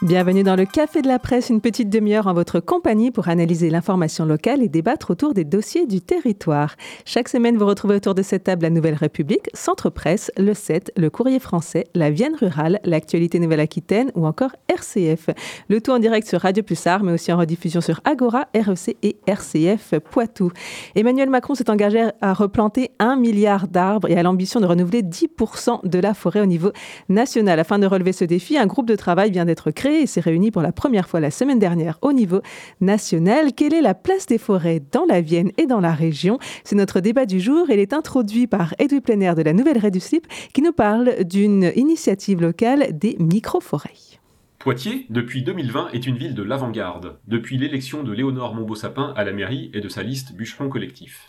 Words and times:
Bienvenue 0.00 0.44
dans 0.44 0.54
le 0.54 0.64
Café 0.64 1.02
de 1.02 1.08
la 1.08 1.18
Presse, 1.18 1.50
une 1.50 1.60
petite 1.60 1.90
demi-heure 1.90 2.28
en 2.28 2.32
votre 2.32 2.60
compagnie 2.60 3.10
pour 3.10 3.26
analyser 3.26 3.68
l'information 3.68 4.24
locale 4.24 4.62
et 4.62 4.68
débattre 4.68 5.10
autour 5.10 5.34
des 5.34 5.42
dossiers 5.42 5.88
du 5.88 6.00
territoire. 6.00 6.76
Chaque 7.04 7.28
semaine, 7.28 7.56
vous 7.56 7.66
retrouvez 7.66 7.96
autour 7.96 8.14
de 8.14 8.22
cette 8.22 8.44
table 8.44 8.62
la 8.62 8.70
Nouvelle 8.70 8.94
République, 8.94 9.50
Centre 9.54 9.90
Presse, 9.90 10.30
le 10.36 10.54
7, 10.54 10.92
le 10.96 11.10
Courrier 11.10 11.40
français, 11.40 11.88
la 11.96 12.10
Vienne 12.10 12.36
rurale, 12.36 12.78
l'actualité 12.84 13.40
Nouvelle-Aquitaine 13.40 14.12
ou 14.14 14.24
encore 14.24 14.52
RCF. 14.68 15.30
Le 15.68 15.80
tout 15.80 15.90
en 15.90 15.98
direct 15.98 16.28
sur 16.28 16.42
Radio 16.42 16.62
Pulsar, 16.62 17.02
mais 17.02 17.10
aussi 17.10 17.32
en 17.32 17.38
rediffusion 17.38 17.80
sur 17.80 18.00
Agora, 18.04 18.46
REC 18.54 18.96
et 19.02 19.16
RCF 19.26 19.98
Poitou. 20.12 20.52
Emmanuel 20.94 21.28
Macron 21.28 21.56
s'est 21.56 21.70
engagé 21.70 22.08
à 22.20 22.34
replanter 22.34 22.92
un 23.00 23.16
milliard 23.16 23.66
d'arbres 23.66 24.08
et 24.08 24.16
a 24.16 24.22
l'ambition 24.22 24.60
de 24.60 24.66
renouveler 24.66 25.02
10% 25.02 25.88
de 25.88 25.98
la 25.98 26.14
forêt 26.14 26.40
au 26.40 26.46
niveau 26.46 26.70
national. 27.08 27.58
Afin 27.58 27.80
de 27.80 27.86
relever 27.88 28.12
ce 28.12 28.24
défi, 28.24 28.56
un 28.56 28.66
groupe 28.66 28.86
de 28.86 28.94
travail 28.94 29.32
vient 29.32 29.44
d'être 29.44 29.72
créé 29.72 29.87
et 29.94 30.06
s'est 30.06 30.20
réuni 30.20 30.50
pour 30.50 30.62
la 30.62 30.72
première 30.72 31.08
fois 31.08 31.20
la 31.20 31.30
semaine 31.30 31.58
dernière 31.58 31.98
au 32.02 32.12
niveau 32.12 32.40
national. 32.80 33.52
Quelle 33.54 33.74
est 33.74 33.80
la 33.80 33.94
place 33.94 34.26
des 34.26 34.38
forêts 34.38 34.80
dans 34.92 35.04
la 35.04 35.20
Vienne 35.20 35.50
et 35.58 35.66
dans 35.66 35.80
la 35.80 35.92
région? 35.92 36.38
C'est 36.64 36.76
notre 36.76 37.00
débat 37.00 37.26
du 37.26 37.40
jour. 37.40 37.66
Il 37.70 37.78
est 37.78 37.92
introduit 37.92 38.46
par 38.46 38.74
Edoui 38.78 39.00
Plenaire 39.00 39.34
de 39.34 39.42
la 39.42 39.52
Nouvelle 39.52 39.78
Ré 39.78 39.90
du 39.90 40.00
Slip 40.00 40.26
qui 40.52 40.62
nous 40.62 40.72
parle 40.72 41.24
d'une 41.24 41.72
initiative 41.76 42.40
locale 42.40 42.96
des 42.98 43.16
micro-forêts. 43.18 44.18
Poitiers, 44.58 45.06
depuis 45.08 45.42
2020, 45.42 45.90
est 45.92 46.06
une 46.06 46.16
ville 46.16 46.34
de 46.34 46.42
l'avant-garde, 46.42 47.18
depuis 47.28 47.58
l'élection 47.58 48.02
de 48.02 48.12
Léonore 48.12 48.56
Montbeau-Sapin 48.56 49.12
à 49.16 49.24
la 49.24 49.32
mairie 49.32 49.70
et 49.72 49.80
de 49.80 49.88
sa 49.88 50.02
liste 50.02 50.32
bûcheron 50.32 50.68
collectif. 50.68 51.28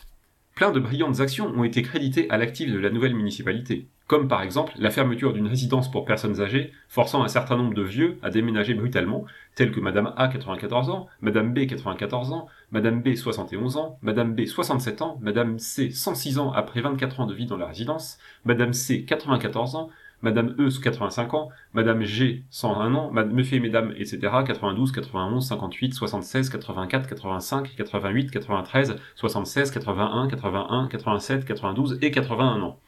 Plein 0.60 0.72
de 0.72 0.78
brillantes 0.78 1.20
actions 1.20 1.46
ont 1.56 1.64
été 1.64 1.80
créditées 1.80 2.28
à 2.28 2.36
l'actif 2.36 2.70
de 2.70 2.78
la 2.78 2.90
nouvelle 2.90 3.14
municipalité 3.14 3.88
comme 4.10 4.26
par 4.26 4.42
exemple 4.42 4.72
la 4.76 4.90
fermeture 4.90 5.32
d'une 5.32 5.46
résidence 5.46 5.88
pour 5.88 6.04
personnes 6.04 6.40
âgées, 6.40 6.72
forçant 6.88 7.22
un 7.22 7.28
certain 7.28 7.56
nombre 7.56 7.74
de 7.74 7.82
vieux 7.82 8.18
à 8.24 8.30
déménager 8.30 8.74
brutalement, 8.74 9.24
tels 9.54 9.70
que 9.70 9.78
Madame 9.78 10.12
A 10.16 10.26
94 10.26 10.90
ans, 10.90 11.06
Madame 11.20 11.54
B 11.54 11.64
94 11.64 12.32
ans, 12.32 12.48
Madame 12.72 13.02
B 13.02 13.14
71 13.14 13.76
ans, 13.76 14.00
Madame 14.02 14.34
B 14.34 14.46
67 14.46 15.02
ans, 15.02 15.16
Madame 15.22 15.60
C 15.60 15.92
106 15.92 16.40
ans 16.40 16.50
après 16.50 16.80
24 16.80 17.20
ans 17.20 17.26
de 17.26 17.34
vie 17.34 17.46
dans 17.46 17.56
la 17.56 17.66
résidence, 17.66 18.18
Madame 18.44 18.72
C 18.72 19.04
94 19.04 19.76
ans, 19.76 19.90
Madame 20.22 20.54
E 20.58 20.68
85 20.68 21.34
ans, 21.34 21.48
Madame 21.72 22.02
G 22.02 22.44
101 22.50 22.94
ans, 22.94 23.10
Monsieur 23.10 23.56
et 23.56 23.60
Mesdames, 23.60 23.92
etc. 23.96 24.18
92, 24.46 24.92
91, 24.92 25.46
58, 25.46 25.94
76, 25.94 26.50
84, 26.50 27.08
85, 27.08 27.74
88, 27.76 28.30
93, 28.30 28.96
76, 29.14 29.70
81, 29.70 30.28
81, 30.28 30.88
87, 30.88 31.44
92 31.44 31.98
et 32.02 32.10
81 32.10 32.62
ans. 32.62 32.78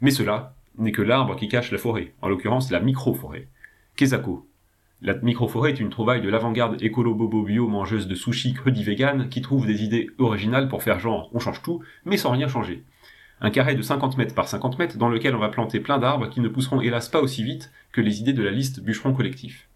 Mais 0.00 0.10
cela 0.10 0.54
n'est 0.78 0.92
que 0.92 1.02
l'arbre 1.02 1.36
qui 1.36 1.48
cache 1.48 1.72
la 1.72 1.78
forêt, 1.78 2.12
en 2.20 2.28
l'occurrence 2.28 2.70
la 2.70 2.80
micro-forêt. 2.80 3.48
Kezako. 3.96 4.46
La 5.02 5.14
micro-forêt 5.14 5.72
est 5.72 5.80
une 5.80 5.90
trouvaille 5.90 6.22
de 6.22 6.28
l'avant-garde 6.28 6.82
écolo-bobo-bio 6.82 7.68
mangeuse 7.68 8.08
de 8.08 8.14
sushi 8.14 8.54
crudi 8.54 8.82
vegan 8.82 9.28
qui 9.28 9.42
trouve 9.42 9.66
des 9.66 9.82
idées 9.82 10.08
originales 10.18 10.68
pour 10.68 10.82
faire 10.82 11.00
genre 11.00 11.30
on 11.32 11.38
change 11.38 11.62
tout, 11.62 11.82
mais 12.04 12.16
sans 12.16 12.30
rien 12.30 12.48
changer. 12.48 12.82
Un 13.40 13.50
carré 13.50 13.74
de 13.74 13.82
50 13.82 14.16
mètres 14.16 14.34
par 14.34 14.48
50 14.48 14.78
mètres 14.78 14.96
dans 14.96 15.10
lequel 15.10 15.34
on 15.34 15.38
va 15.40 15.50
planter 15.50 15.80
plein 15.80 15.98
d'arbres 15.98 16.30
qui 16.30 16.40
ne 16.40 16.48
pousseront 16.48 16.80
hélas 16.80 17.08
pas 17.08 17.20
aussi 17.20 17.42
vite 17.42 17.70
que 17.92 18.00
les 18.00 18.20
idées 18.20 18.32
de 18.32 18.42
la 18.42 18.50
liste 18.50 18.80
bûcheron 18.80 19.12
collectif. 19.12 19.68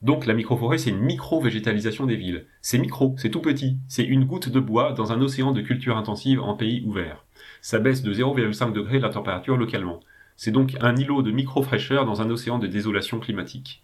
Donc 0.00 0.26
la 0.26 0.34
micro-forêt, 0.34 0.78
c'est 0.78 0.90
une 0.90 1.00
micro-végétalisation 1.00 2.06
des 2.06 2.16
villes. 2.16 2.46
C'est 2.60 2.78
micro, 2.78 3.14
c'est 3.18 3.30
tout 3.30 3.40
petit, 3.40 3.76
c'est 3.86 4.02
une 4.02 4.24
goutte 4.24 4.48
de 4.48 4.58
bois 4.58 4.92
dans 4.92 5.12
un 5.12 5.20
océan 5.20 5.52
de 5.52 5.60
culture 5.60 5.96
intensive 5.96 6.40
en 6.40 6.54
pays 6.54 6.82
ouvert. 6.84 7.24
Ça 7.60 7.78
baisse 7.78 8.02
de 8.02 8.12
0,5 8.12 8.72
degré 8.72 8.98
la 8.98 9.10
température 9.10 9.56
localement. 9.56 10.00
C'est 10.36 10.50
donc 10.50 10.76
un 10.80 10.96
îlot 10.96 11.22
de 11.22 11.30
micro-fraîcheur 11.30 12.04
dans 12.04 12.20
un 12.20 12.30
océan 12.30 12.58
de 12.58 12.66
désolation 12.66 13.20
climatique. 13.20 13.82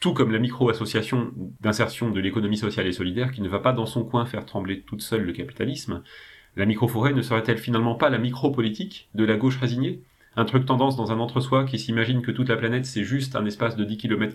Tout 0.00 0.12
comme 0.12 0.32
la 0.32 0.38
micro-association 0.38 1.32
d'insertion 1.60 2.10
de 2.10 2.20
l'économie 2.20 2.58
sociale 2.58 2.86
et 2.86 2.92
solidaire 2.92 3.32
qui 3.32 3.40
ne 3.40 3.48
va 3.48 3.60
pas 3.60 3.72
dans 3.72 3.86
son 3.86 4.04
coin 4.04 4.26
faire 4.26 4.44
trembler 4.44 4.82
toute 4.82 5.00
seule 5.00 5.22
le 5.22 5.32
capitalisme, 5.32 6.02
la 6.56 6.66
micro-forêt 6.66 7.12
ne 7.12 7.22
serait-elle 7.22 7.58
finalement 7.58 7.94
pas 7.94 8.10
la 8.10 8.18
micro-politique 8.18 9.08
de 9.14 9.24
la 9.24 9.36
gauche 9.36 9.58
résignée? 9.58 10.02
Un 10.36 10.44
truc 10.44 10.66
tendance 10.66 10.96
dans 10.96 11.12
un 11.12 11.20
entre-soi 11.20 11.64
qui 11.64 11.78
s'imagine 11.78 12.22
que 12.22 12.30
toute 12.30 12.48
la 12.48 12.56
planète 12.56 12.86
c'est 12.86 13.04
juste 13.04 13.36
un 13.36 13.46
espace 13.46 13.76
de 13.76 13.84
10 13.84 13.96
km 13.98 14.34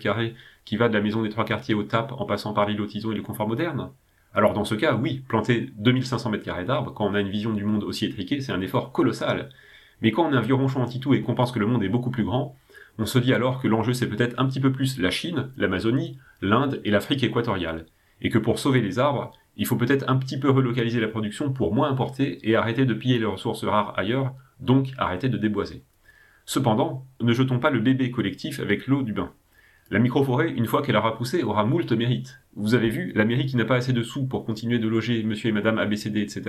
qui 0.64 0.76
va 0.76 0.88
de 0.88 0.94
la 0.94 1.00
maison 1.00 1.22
des 1.22 1.28
trois 1.28 1.44
quartiers 1.44 1.74
au 1.74 1.82
TAP 1.82 2.12
en 2.12 2.24
passant 2.24 2.52
par 2.52 2.66
l'île 2.66 2.86
Tison 2.86 3.12
et 3.12 3.14
le 3.14 3.22
confort 3.22 3.48
moderne? 3.48 3.90
Alors 4.32 4.52
dans 4.52 4.64
ce 4.64 4.74
cas, 4.74 4.94
oui, 4.94 5.22
planter 5.28 5.70
2500 5.76 6.32
m2 6.32 6.64
d'arbres 6.64 6.94
quand 6.94 7.06
on 7.06 7.14
a 7.14 7.20
une 7.20 7.28
vision 7.28 7.52
du 7.52 7.64
monde 7.64 7.84
aussi 7.84 8.06
étriquée, 8.06 8.40
c'est 8.40 8.52
un 8.52 8.60
effort 8.60 8.92
colossal. 8.92 9.50
Mais 10.02 10.12
quand 10.12 10.24
on 10.24 10.32
a 10.32 10.38
un 10.38 10.42
vieux 10.42 10.54
ronchon 10.54 10.82
anti-tout 10.82 11.14
et 11.14 11.22
qu'on 11.22 11.34
pense 11.34 11.52
que 11.52 11.58
le 11.58 11.66
monde 11.66 11.82
est 11.82 11.88
beaucoup 11.88 12.10
plus 12.10 12.24
grand, 12.24 12.56
on 12.98 13.06
se 13.06 13.18
dit 13.18 13.34
alors 13.34 13.60
que 13.60 13.68
l'enjeu 13.68 13.92
c'est 13.92 14.08
peut-être 14.08 14.38
un 14.38 14.46
petit 14.46 14.60
peu 14.60 14.72
plus 14.72 14.98
la 14.98 15.10
Chine, 15.10 15.50
l'Amazonie, 15.56 16.18
l'Inde 16.40 16.80
et 16.84 16.90
l'Afrique 16.90 17.24
équatoriale. 17.24 17.86
Et 18.22 18.30
que 18.30 18.38
pour 18.38 18.58
sauver 18.58 18.80
les 18.80 18.98
arbres, 18.98 19.32
il 19.56 19.66
faut 19.66 19.76
peut-être 19.76 20.08
un 20.08 20.16
petit 20.16 20.38
peu 20.38 20.50
relocaliser 20.50 21.00
la 21.00 21.08
production 21.08 21.52
pour 21.52 21.74
moins 21.74 21.90
importer 21.90 22.38
et 22.48 22.56
arrêter 22.56 22.86
de 22.86 22.94
piller 22.94 23.18
les 23.18 23.26
ressources 23.26 23.64
rares 23.64 23.98
ailleurs, 23.98 24.34
donc 24.60 24.92
arrêter 24.98 25.28
de 25.28 25.38
déboiser. 25.38 25.84
Cependant, 26.46 27.06
ne 27.20 27.32
jetons 27.32 27.58
pas 27.58 27.70
le 27.70 27.80
bébé 27.80 28.10
collectif 28.10 28.60
avec 28.60 28.86
l'eau 28.86 29.02
du 29.02 29.12
bain. 29.12 29.32
La 29.90 29.98
microforêt, 29.98 30.50
une 30.50 30.66
fois 30.66 30.82
qu'elle 30.82 30.96
aura 30.96 31.16
poussé, 31.16 31.42
aura 31.42 31.64
moult 31.64 31.90
mérite. 31.90 32.40
Vous 32.54 32.74
avez 32.74 32.90
vu, 32.90 33.12
la 33.16 33.24
mairie 33.24 33.46
qui 33.46 33.56
n'a 33.56 33.64
pas 33.64 33.74
assez 33.74 33.92
de 33.92 34.04
sous 34.04 34.24
pour 34.24 34.44
continuer 34.44 34.78
de 34.78 34.86
loger 34.86 35.22
monsieur 35.24 35.48
et 35.48 35.52
madame 35.52 35.78
ABCD, 35.78 36.20
etc., 36.20 36.42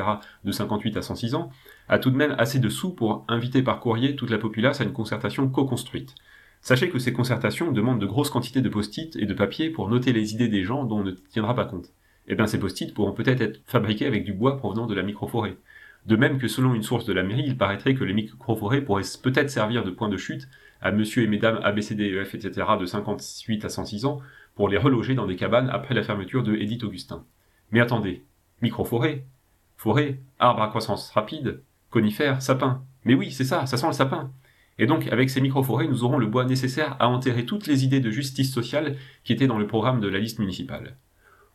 de 0.43 0.51
58 0.51 0.97
à 0.97 1.01
106 1.01 1.33
ans, 1.33 1.49
a 1.89 1.97
tout 1.97 2.11
de 2.11 2.15
même 2.15 2.35
assez 2.37 2.59
de 2.59 2.69
sous 2.69 2.93
pour 2.93 3.25
inviter 3.27 3.63
par 3.63 3.79
courrier 3.79 4.15
toute 4.15 4.29
la 4.29 4.37
populace 4.37 4.79
à 4.79 4.83
une 4.83 4.93
concertation 4.93 5.49
co-construite. 5.49 6.13
Sachez 6.61 6.89
que 6.89 6.99
ces 6.99 7.13
concertations 7.13 7.71
demandent 7.71 7.99
de 7.99 8.05
grosses 8.05 8.29
quantités 8.29 8.61
de 8.61 8.69
post-it 8.69 9.15
et 9.15 9.25
de 9.25 9.33
papier 9.33 9.71
pour 9.71 9.89
noter 9.89 10.13
les 10.13 10.33
idées 10.35 10.47
des 10.47 10.63
gens 10.63 10.83
dont 10.83 10.99
on 10.99 11.03
ne 11.03 11.11
tiendra 11.11 11.55
pas 11.55 11.65
compte. 11.65 11.91
Eh 12.27 12.35
bien, 12.35 12.47
ces 12.47 12.59
post-it 12.59 12.93
pourront 12.93 13.13
peut-être 13.13 13.41
être 13.41 13.61
fabriqués 13.65 14.05
avec 14.05 14.23
du 14.23 14.33
bois 14.33 14.57
provenant 14.57 14.87
de 14.87 14.93
la 14.93 15.03
microforêt. 15.03 15.57
De 16.05 16.15
même 16.15 16.39
que 16.39 16.47
selon 16.47 16.73
une 16.73 16.83
source 16.83 17.05
de 17.05 17.13
la 17.13 17.23
mairie, 17.23 17.43
il 17.45 17.57
paraîtrait 17.57 17.93
que 17.93 18.03
les 18.03 18.13
microforêts 18.13 18.81
pourraient 18.81 19.03
peut-être 19.21 19.49
servir 19.49 19.83
de 19.83 19.91
point 19.91 20.09
de 20.09 20.17
chute 20.17 20.47
à 20.81 20.91
monsieur 20.91 21.23
et 21.23 21.27
mesdames 21.27 21.59
ABCDEF, 21.63 22.33
etc. 22.33 22.67
de 22.79 22.85
58 22.85 23.65
à 23.65 23.69
106 23.69 24.05
ans 24.05 24.19
pour 24.55 24.67
les 24.67 24.77
reloger 24.77 25.13
dans 25.13 25.27
des 25.27 25.35
cabanes 25.35 25.69
après 25.69 25.93
la 25.93 26.03
fermeture 26.03 26.43
de 26.43 26.55
Edith 26.55 26.83
Augustin. 26.83 27.23
Mais 27.71 27.79
attendez, 27.79 28.23
microforêt, 28.61 29.25
forêt, 29.77 30.19
arbre 30.39 30.63
à 30.63 30.67
croissance 30.67 31.11
rapide, 31.11 31.61
conifères, 31.89 32.41
sapin. 32.41 32.83
Mais 33.05 33.13
oui, 33.13 33.31
c'est 33.31 33.45
ça, 33.45 33.65
ça 33.65 33.77
sent 33.77 33.87
le 33.87 33.93
sapin. 33.93 34.31
Et 34.79 34.87
donc, 34.87 35.07
avec 35.11 35.29
ces 35.29 35.41
microforêts, 35.41 35.87
nous 35.87 36.03
aurons 36.03 36.17
le 36.17 36.25
bois 36.25 36.45
nécessaire 36.45 36.95
à 36.99 37.07
enterrer 37.09 37.45
toutes 37.45 37.67
les 37.67 37.83
idées 37.83 37.99
de 37.99 38.09
justice 38.09 38.51
sociale 38.51 38.95
qui 39.23 39.33
étaient 39.33 39.47
dans 39.47 39.59
le 39.59 39.67
programme 39.67 39.99
de 39.99 40.07
la 40.07 40.17
liste 40.17 40.39
municipale. 40.39 40.95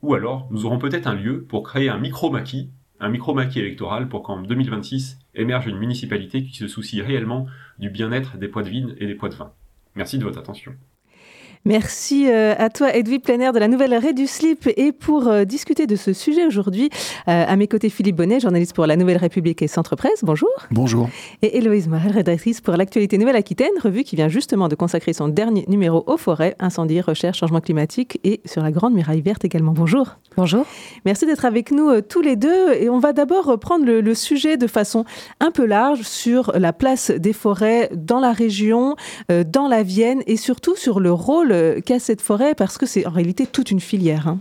Ou 0.03 0.15
alors, 0.15 0.49
nous 0.51 0.67
aurons 0.67 0.79
peut-être 0.79 1.07
un 1.07 1.15
lieu 1.15 1.43
pour 1.43 1.63
créer 1.63 1.89
un 1.89 1.99
micro-maquis, 1.99 2.71
un 3.01 3.09
micro-maquis 3.09 3.61
électoral 3.61 4.09
pour 4.09 4.23
qu'en 4.23 4.41
2026 4.43 5.19
émerge 5.35 5.67
une 5.67 5.79
municipalité 5.79 6.43
qui 6.45 6.55
se 6.55 6.69
soucie 6.69 7.03
réellement 7.03 7.47
du 7.79 7.91
bien-être 7.91 8.39
des 8.39 8.49
poids 8.49 8.63
de 8.63 8.71
vin 8.71 8.95
et 8.99 9.07
des 9.07 9.15
poids 9.15 9.29
de 9.29 9.35
vin. 9.35 9.53
Merci 9.95 10.19
de 10.19 10.25
votre 10.25 10.39
attention. 10.39 10.75
Merci 11.67 12.31
euh, 12.31 12.55
à 12.59 12.71
toi, 12.71 12.95
Edwige 12.95 13.23
Plenaire 13.23 13.53
de 13.53 13.59
la 13.59 13.67
Nouvelle 13.67 13.93
Ré 13.97 14.13
du 14.13 14.29
Slip. 14.29 14.69
Et 14.77 14.93
pour 14.93 15.27
euh, 15.27 15.43
discuter 15.43 15.89
de 15.89 15.97
ce 15.97 16.13
sujet 16.13 16.47
aujourd'hui, 16.47 16.91
euh, 17.27 17.45
à 17.45 17.57
mes 17.57 17.67
côtés, 17.67 17.91
Philippe 17.91 18.15
Bonnet, 18.15 18.39
journaliste 18.39 18.73
pour 18.73 18.87
La 18.87 18.95
Nouvelle 18.95 19.17
République 19.17 19.63
et 19.63 19.67
Centre 19.67 19.97
Presse. 19.97 20.21
Bonjour. 20.23 20.49
Bonjour. 20.71 21.09
Et 21.43 21.59
Héloïse 21.59 21.89
Morel, 21.89 22.13
rédactrice 22.13 22.61
pour 22.61 22.77
l'Actualité 22.77 23.19
Nouvelle-Aquitaine, 23.19 23.73
revue 23.83 24.05
qui 24.05 24.15
vient 24.15 24.29
justement 24.29 24.69
de 24.69 24.77
consacrer 24.77 25.13
son 25.13 25.27
dernier 25.27 25.65
numéro 25.67 26.05
aux 26.07 26.17
forêts, 26.17 26.55
incendie, 26.61 27.01
recherche, 27.01 27.41
changement 27.41 27.61
climatique 27.61 28.21
et 28.23 28.41
sur 28.45 28.63
la 28.63 28.71
Grande 28.71 28.95
Muraille 28.95 29.23
Verte 29.23 29.45
également. 29.45 29.73
Bonjour. 29.73 30.19
Bonjour. 30.37 30.65
Merci 31.05 31.27
d'être 31.27 31.47
avec 31.47 31.73
nous 31.73 32.01
tous 32.01 32.21
les 32.21 32.37
deux. 32.37 32.75
Et 32.75 32.89
on 32.91 33.01
va 33.01 33.13
d'abord 33.13 33.59
prendre 33.59 33.85
le, 33.85 34.01
le, 34.01 34.15
sujet 34.15 34.57
de 34.57 34.69
façon 34.69 35.05
un 35.41 35.51
peu 35.51 35.67
large 35.67 36.03
sur 36.03 36.53
la 36.55 36.73
place 36.73 37.11
des 37.11 37.33
forêts 37.33 37.91
dans 37.93 38.21
la 38.21 38.31
région, 38.31 38.95
dans 39.29 39.67
la 39.67 39.83
Vienne 39.83 40.23
et 40.29 40.37
surtout 40.37 40.77
sur 40.77 41.01
le 41.01 41.11
rôle 41.11 41.56
euh, 41.57 41.99
cette 41.99 42.21
forêt 42.21 42.55
parce 42.55 42.79
que 42.79 42.87
c'est 42.87 43.07
en 43.07 43.11
réalité 43.11 43.47
toute 43.47 43.71
une 43.71 43.81
filière. 43.81 44.29
Hein. 44.29 44.39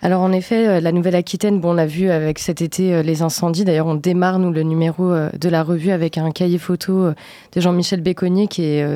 Alors 0.00 0.20
en 0.20 0.30
effet, 0.30 0.68
euh, 0.68 0.80
la 0.80 0.92
Nouvelle-Aquitaine, 0.92 1.58
bon, 1.58 1.70
on 1.70 1.74
l'a 1.74 1.86
vu 1.86 2.08
avec 2.08 2.38
cet 2.38 2.62
été 2.62 2.94
euh, 2.94 3.02
les 3.02 3.22
incendies. 3.22 3.64
D'ailleurs, 3.64 3.88
on 3.88 3.96
démarre 3.96 4.38
nous 4.38 4.52
le 4.52 4.62
numéro 4.62 5.12
de 5.12 5.48
la 5.48 5.64
revue 5.64 5.90
avec 5.90 6.18
un 6.18 6.30
cahier 6.30 6.58
photo 6.58 7.10
de 7.52 7.60
Jean-Michel 7.60 8.00
Béconnier 8.00 8.46
qui 8.46 8.62
est 8.62 8.86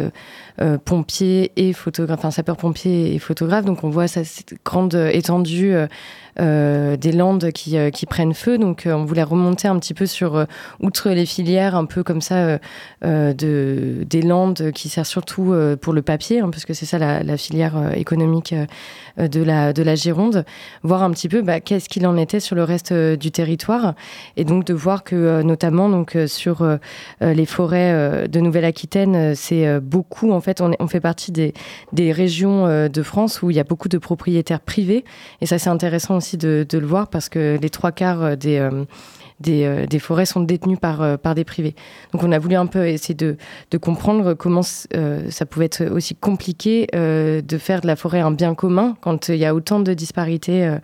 pompier 0.84 1.50
et 1.56 1.72
photographe, 1.72 2.20
enfin 2.20 2.30
sapeur-pompier 2.30 3.14
et 3.14 3.18
photographe. 3.18 3.64
Donc 3.64 3.82
on 3.84 3.90
voit 3.90 4.06
cette 4.06 4.54
grande 4.64 4.94
étendue 4.94 5.74
euh, 6.40 6.96
des 6.96 7.12
landes 7.12 7.52
qui, 7.52 7.76
euh, 7.76 7.90
prennent 8.08 8.32
feu. 8.32 8.56
Donc, 8.56 8.86
euh, 8.86 8.94
on 8.94 9.04
voulait 9.04 9.22
remonter 9.22 9.68
un 9.68 9.78
petit 9.78 9.92
peu 9.92 10.06
sur, 10.06 10.46
outre 10.80 11.10
les 11.10 11.26
filières, 11.26 11.76
un 11.76 11.84
peu 11.84 12.02
comme 12.02 12.20
ça, 12.20 12.58
de, 13.02 14.04
des 14.08 14.22
landes 14.22 14.70
qui 14.72 14.88
servent 14.88 15.06
surtout 15.06 15.54
pour 15.80 15.92
le 15.92 16.02
papier, 16.02 16.40
hein, 16.40 16.50
parce 16.50 16.64
que 16.64 16.74
c'est 16.74 16.86
ça 16.86 16.98
la, 16.98 17.36
filière 17.36 17.92
économique 17.94 18.54
de 19.18 19.42
la 19.82 19.94
Gironde. 19.94 20.44
Voir 20.92 21.04
un 21.04 21.10
petit 21.12 21.30
peu 21.30 21.40
bah, 21.40 21.58
qu'est-ce 21.58 21.88
qu'il 21.88 22.06
en 22.06 22.18
était 22.18 22.38
sur 22.38 22.54
le 22.54 22.64
reste 22.64 22.92
du 22.92 23.30
territoire. 23.30 23.94
Et 24.36 24.44
donc 24.44 24.66
de 24.66 24.74
voir 24.74 25.04
que 25.04 25.40
notamment 25.40 25.88
donc 25.88 26.18
sur 26.26 26.68
les 27.22 27.46
forêts 27.46 28.28
de 28.28 28.40
Nouvelle-Aquitaine, 28.40 29.34
c'est 29.34 29.80
beaucoup 29.80 30.32
en 30.32 30.42
fait 30.42 30.60
on, 30.60 30.72
on, 30.78 30.88
fait 30.88 31.00
partie 31.00 31.32
des, 31.32 31.54
des 31.94 32.12
régions 32.12 32.66
de 32.90 33.02
France 33.02 33.40
où 33.40 33.48
il 33.48 33.56
y 33.56 33.60
a 33.60 33.64
beaucoup 33.64 33.88
de 33.88 33.96
propriétaires 33.96 34.60
privés. 34.60 35.06
Et 35.40 35.46
ça 35.46 35.58
c'est 35.58 35.70
intéressant 35.70 36.18
aussi 36.18 36.36
de, 36.36 36.66
de, 36.68 36.76
le 36.76 36.86
voir 36.86 37.08
parce 37.08 37.30
que 37.30 37.58
les 37.58 37.70
trois 37.70 37.92
quarts 37.92 38.36
des 38.36 38.60
euh, 39.48 39.86
des, 39.86 39.98
forêts 39.98 40.26
sont 40.26 40.40
détenues 40.40 40.76
par, 40.76 41.02
euh, 41.02 41.16
par 41.16 41.34
des 41.34 41.44
privés. 41.44 41.74
Donc 42.12 42.22
on 42.22 42.32
a 42.32 42.38
voulu 42.38 42.56
un 42.56 42.66
peu 42.66 42.86
essayer 42.86 43.14
de, 43.14 43.36
de 43.70 43.78
comprendre 43.78 44.34
comment 44.34 44.62
euh, 44.94 45.30
ça 45.30 45.46
pouvait 45.46 45.66
être 45.66 45.84
aussi 45.86 46.14
compliqué 46.14 46.86
de 46.92 47.58
faire 47.58 47.80
de 47.80 47.86
la 47.86 47.96
forêt 47.96 48.20
un 48.20 48.30
bien 48.30 48.54
commun 48.54 48.96
quand 49.00 49.28
il 49.28 49.36
y 49.36 49.44
a 49.44 49.54
autant 49.54 49.80
de 49.80 49.94
disparités 49.94 50.76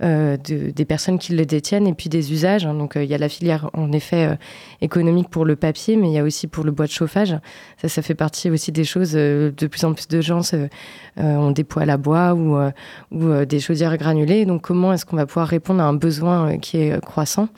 de, 0.00 0.70
des 0.70 0.84
personnes 0.84 1.18
qui 1.18 1.34
le 1.34 1.46
détiennent 1.46 1.86
et 1.86 1.94
puis 1.94 2.08
des 2.08 2.32
usages. 2.32 2.66
Hein. 2.66 2.74
Donc 2.74 2.94
il 2.96 3.04
y 3.04 3.14
a 3.14 3.18
la 3.18 3.28
filière 3.28 3.70
en 3.74 3.92
effet 3.92 4.36
économique 4.80 5.28
pour 5.28 5.44
le 5.44 5.56
papier, 5.56 5.96
mais 5.96 6.08
il 6.08 6.14
y 6.14 6.18
a 6.18 6.24
aussi 6.24 6.46
pour 6.46 6.64
le 6.64 6.72
bois 6.72 6.86
de 6.86 6.90
chauffage. 6.90 7.36
Ça, 7.80 7.88
ça 7.88 8.02
fait 8.02 8.14
partie 8.14 8.50
aussi 8.50 8.72
des 8.72 8.84
choses. 8.84 9.12
de 9.12 9.66
plus 9.70 9.84
en 9.84 9.92
plus 9.94 10.08
de 10.08 10.20
gens 10.20 10.40
ont 11.16 11.50
des 11.50 11.64
poêles 11.64 11.90
à 11.90 11.96
bois 11.96 12.34
ou, 12.34 12.58
ou 13.12 13.44
des 13.44 13.60
chaudières 13.60 13.96
granulées. 13.96 14.44
Donc 14.44 14.62
comment 14.62 14.92
est-ce 14.92 15.06
qu'on 15.06 15.16
va 15.16 15.26
pouvoir 15.26 15.48
répondre 15.48 15.82
à 15.82 15.86
un 15.86 15.94
besoin 15.94 16.58
qui 16.58 16.78
est 16.78 17.00
croissant? 17.00 17.48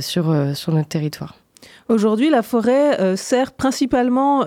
Sur, 0.00 0.30
euh, 0.30 0.54
sur 0.54 0.72
notre 0.72 0.88
territoire. 0.88 1.36
Aujourd'hui, 1.88 2.30
la 2.30 2.42
forêt 2.42 3.00
euh, 3.00 3.16
sert 3.16 3.52
principalement 3.52 4.44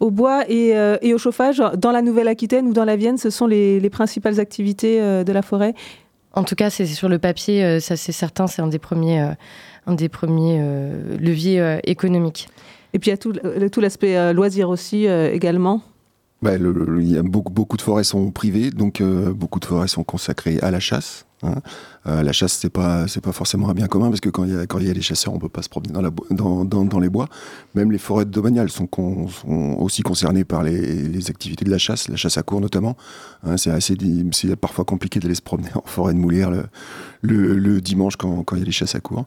au 0.00 0.10
bois 0.10 0.44
et, 0.48 0.74
et, 1.02 1.14
au 1.14 1.18
chauffage. 1.18 1.62
Dans 1.76 1.90
la 1.92 2.02
Nouvelle-Aquitaine 2.02 2.66
ou 2.66 2.72
dans 2.72 2.84
la 2.84 2.96
Vienne, 2.96 3.18
ce 3.18 3.30
sont 3.30 3.46
les, 3.46 3.80
les 3.80 3.90
principales 3.90 4.40
activités 4.40 5.00
de 5.00 5.32
la 5.32 5.42
forêt 5.42 5.74
En 6.34 6.44
tout 6.44 6.54
cas, 6.54 6.70
c'est 6.70 6.86
sur 6.86 7.08
le 7.08 7.18
papier, 7.18 7.80
ça 7.80 7.96
c'est 7.96 8.12
certain, 8.12 8.46
c'est 8.46 8.62
un 8.62 8.68
des 8.68 8.78
premiers, 8.78 9.20
un 9.86 9.94
des 9.94 10.08
premiers 10.08 10.60
leviers 11.18 11.80
économiques. 11.84 12.48
Et 12.92 12.98
puis 12.98 13.10
il 13.10 13.12
y 13.12 13.14
a 13.14 13.18
tout, 13.18 13.32
tout 13.70 13.80
l'aspect 13.80 14.32
loisir 14.32 14.70
aussi 14.70 15.06
également 15.06 15.82
bah, 16.42 16.56
y 16.56 17.16
a 17.16 17.22
beaucoup, 17.22 17.52
beaucoup 17.52 17.76
de 17.76 17.82
forêts 17.82 18.04
sont 18.04 18.30
privées, 18.30 18.70
donc 18.70 19.02
beaucoup 19.02 19.60
de 19.60 19.64
forêts 19.64 19.88
sont 19.88 20.04
consacrées 20.04 20.58
à 20.60 20.70
la 20.70 20.80
chasse. 20.80 21.26
Hein. 21.42 21.54
Euh, 22.06 22.22
la 22.22 22.32
chasse, 22.32 22.52
c'est 22.52 22.70
pas, 22.70 23.06
c'est 23.06 23.20
pas 23.20 23.32
forcément 23.32 23.68
un 23.68 23.74
bien 23.74 23.86
commun 23.86 24.08
parce 24.08 24.20
que 24.20 24.28
quand 24.28 24.44
il 24.44 24.54
y 24.54 24.56
a, 24.56 24.66
quand 24.66 24.78
y 24.80 24.90
a 24.90 24.92
les 24.92 25.02
chasseurs, 25.02 25.34
on 25.34 25.38
peut 25.38 25.48
pas 25.48 25.62
se 25.62 25.68
promener 25.68 25.92
dans, 25.92 27.00
les 27.00 27.08
bois. 27.08 27.28
Même 27.74 27.92
les 27.92 27.98
forêts 27.98 28.24
domaniales 28.24 28.70
sont, 28.70 28.88
aussi 29.46 30.02
concernées 30.02 30.44
par 30.44 30.62
les, 30.62 31.30
activités 31.30 31.64
de 31.64 31.70
la 31.70 31.78
chasse, 31.78 32.08
la 32.08 32.16
chasse 32.16 32.38
à 32.38 32.42
court 32.42 32.60
notamment. 32.60 32.96
Hein, 33.44 33.56
c'est 33.56 33.70
assez, 33.70 33.96
c'est 34.32 34.56
parfois 34.56 34.84
compliqué 34.84 35.20
d'aller 35.20 35.34
se 35.34 35.42
promener 35.42 35.70
en 35.74 35.82
forêt 35.84 36.14
de 36.14 36.18
Moulière 36.18 36.50
le, 37.22 37.80
dimanche 37.80 38.16
quand, 38.16 38.44
il 38.52 38.58
y 38.58 38.62
a 38.62 38.64
les 38.64 38.72
chasses 38.72 38.94
à 38.94 39.00
court. 39.00 39.26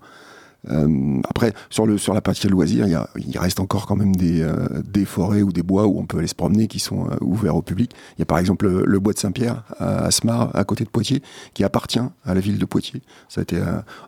Euh, 0.69 1.19
après, 1.27 1.53
sur, 1.69 1.85
le, 1.85 1.97
sur 1.97 2.13
la 2.13 2.21
partie 2.21 2.47
loisir, 2.47 2.87
il, 2.87 2.97
il 3.27 3.37
reste 3.37 3.59
encore 3.59 3.87
quand 3.87 3.95
même 3.95 4.15
des, 4.15 4.41
euh, 4.41 4.53
des 4.85 5.05
forêts 5.05 5.41
ou 5.41 5.51
des 5.51 5.63
bois 5.63 5.87
où 5.87 5.99
on 5.99 6.05
peut 6.05 6.19
aller 6.19 6.27
se 6.27 6.35
promener 6.35 6.67
qui 6.67 6.79
sont 6.79 7.07
euh, 7.07 7.15
ouverts 7.21 7.55
au 7.55 7.61
public. 7.61 7.91
Il 8.17 8.19
y 8.19 8.21
a 8.21 8.25
par 8.25 8.37
exemple 8.37 8.67
le, 8.67 8.99
bois 8.99 9.13
de 9.13 9.17
Saint-Pierre 9.17 9.63
à 9.79 10.05
Asmar, 10.05 10.55
à 10.55 10.63
côté 10.63 10.83
de 10.83 10.89
Poitiers, 10.89 11.21
qui 11.53 11.63
appartient 11.63 11.99
à 11.99 12.33
la 12.33 12.39
ville 12.39 12.59
de 12.59 12.65
Poitiers. 12.65 13.01
Ça 13.29 13.41
a 13.41 13.43
été 13.43 13.59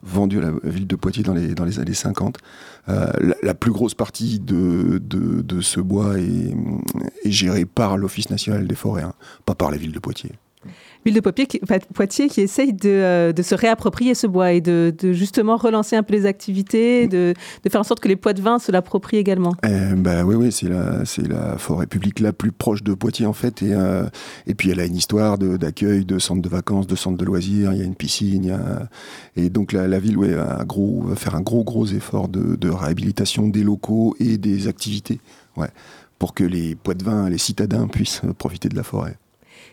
vendu 0.03 0.39
à 0.39 0.41
la 0.41 0.51
ville 0.63 0.87
de 0.87 0.95
Poitiers 0.95 1.23
dans 1.23 1.33
les, 1.33 1.55
dans 1.55 1.65
les 1.65 1.79
années 1.79 1.93
50. 1.93 2.37
La, 2.87 3.53
plus 3.53 3.71
grosse 3.71 3.95
partie 3.95 4.39
de, 4.39 4.99
de, 4.99 5.61
ce 5.61 5.79
bois 5.79 6.19
est, 6.19 6.53
est 7.23 7.31
gérée 7.31 7.65
par 7.65 7.97
l'Office 7.97 8.29
national 8.29 8.67
des 8.67 8.75
forêts, 8.75 9.03
hein, 9.03 9.13
pas 9.45 9.55
par 9.55 9.71
la 9.71 9.77
ville 9.77 9.91
de 9.91 9.99
Poitiers 9.99 10.33
ville 11.05 11.15
de 11.15 11.19
Poitiers 11.19 12.27
qui, 12.29 12.41
essaye 12.41 12.75
euh, 12.85 13.33
de, 13.33 13.41
se 13.41 13.55
réapproprier 13.55 14.15
ce 14.15 14.27
bois 14.27 14.53
et 14.53 14.61
de, 14.61 14.93
justement 15.11 15.57
relancer 15.57 15.95
un 15.95 16.03
peu 16.03 16.13
les 16.13 16.25
activités, 16.25 17.07
de, 17.07 17.33
faire 17.69 17.81
en 17.81 17.83
sorte 17.83 17.99
que 17.99 18.07
les 18.07 18.15
poids 18.15 18.33
de 18.33 18.41
vin 18.41 18.59
se 18.59 18.71
l'approprient 18.71 19.17
également. 19.17 19.53
Eh 19.63 19.95
ben 19.95 20.23
oui, 20.23 20.35
oui, 20.35 20.51
c'est 20.51 20.69
la, 20.69 21.57
forêt 21.57 21.87
publique 21.87 22.19
la 22.19 22.33
plus 22.33 22.51
proche 22.51 22.83
de 22.83 22.93
Poitiers 22.93 23.25
en 23.25 23.33
fait. 23.33 23.61
Et, 23.61 23.73
euh, 23.73 24.05
et 24.47 24.53
puis 24.53 24.69
elle 24.69 24.79
a 24.79 24.85
une 24.85 24.95
histoire 24.95 25.37
d'accueil, 25.37 26.05
de, 26.05 26.19
centres 26.19 26.41
de 26.41 26.49
vacances, 26.49 26.87
de 26.87 26.95
centres 26.95 27.17
de 27.17 27.25
loisirs, 27.25 27.73
il 27.73 27.79
y 27.79 27.81
a 27.81 27.85
une 27.85 27.95
piscine. 27.95 28.57
Et 29.35 29.49
donc 29.49 29.71
la, 29.71 29.99
ville 29.99 30.17
ouais, 30.17 30.35
gros, 30.65 31.03
va 31.03 31.15
faire 31.15 31.35
un 31.35 31.41
gros, 31.41 31.63
gros 31.63 31.85
effort 31.87 32.27
de, 32.27 32.55
de 32.55 32.69
réhabilitation 32.69 33.47
des 33.47 33.63
locaux 33.63 34.15
et 34.19 34.37
des 34.37 34.67
activités. 34.67 35.19
Ouais 35.55 35.69
pour 36.23 36.33
que 36.33 36.45
les 36.45 36.75
poids 36.75 36.93
de 36.93 37.03
vin, 37.03 37.29
les 37.29 37.37
citadins 37.37 37.89
puissent 37.89 38.21
profiter 38.37 38.69
de 38.69 38.77
la 38.77 38.83
forêt. 38.83 39.17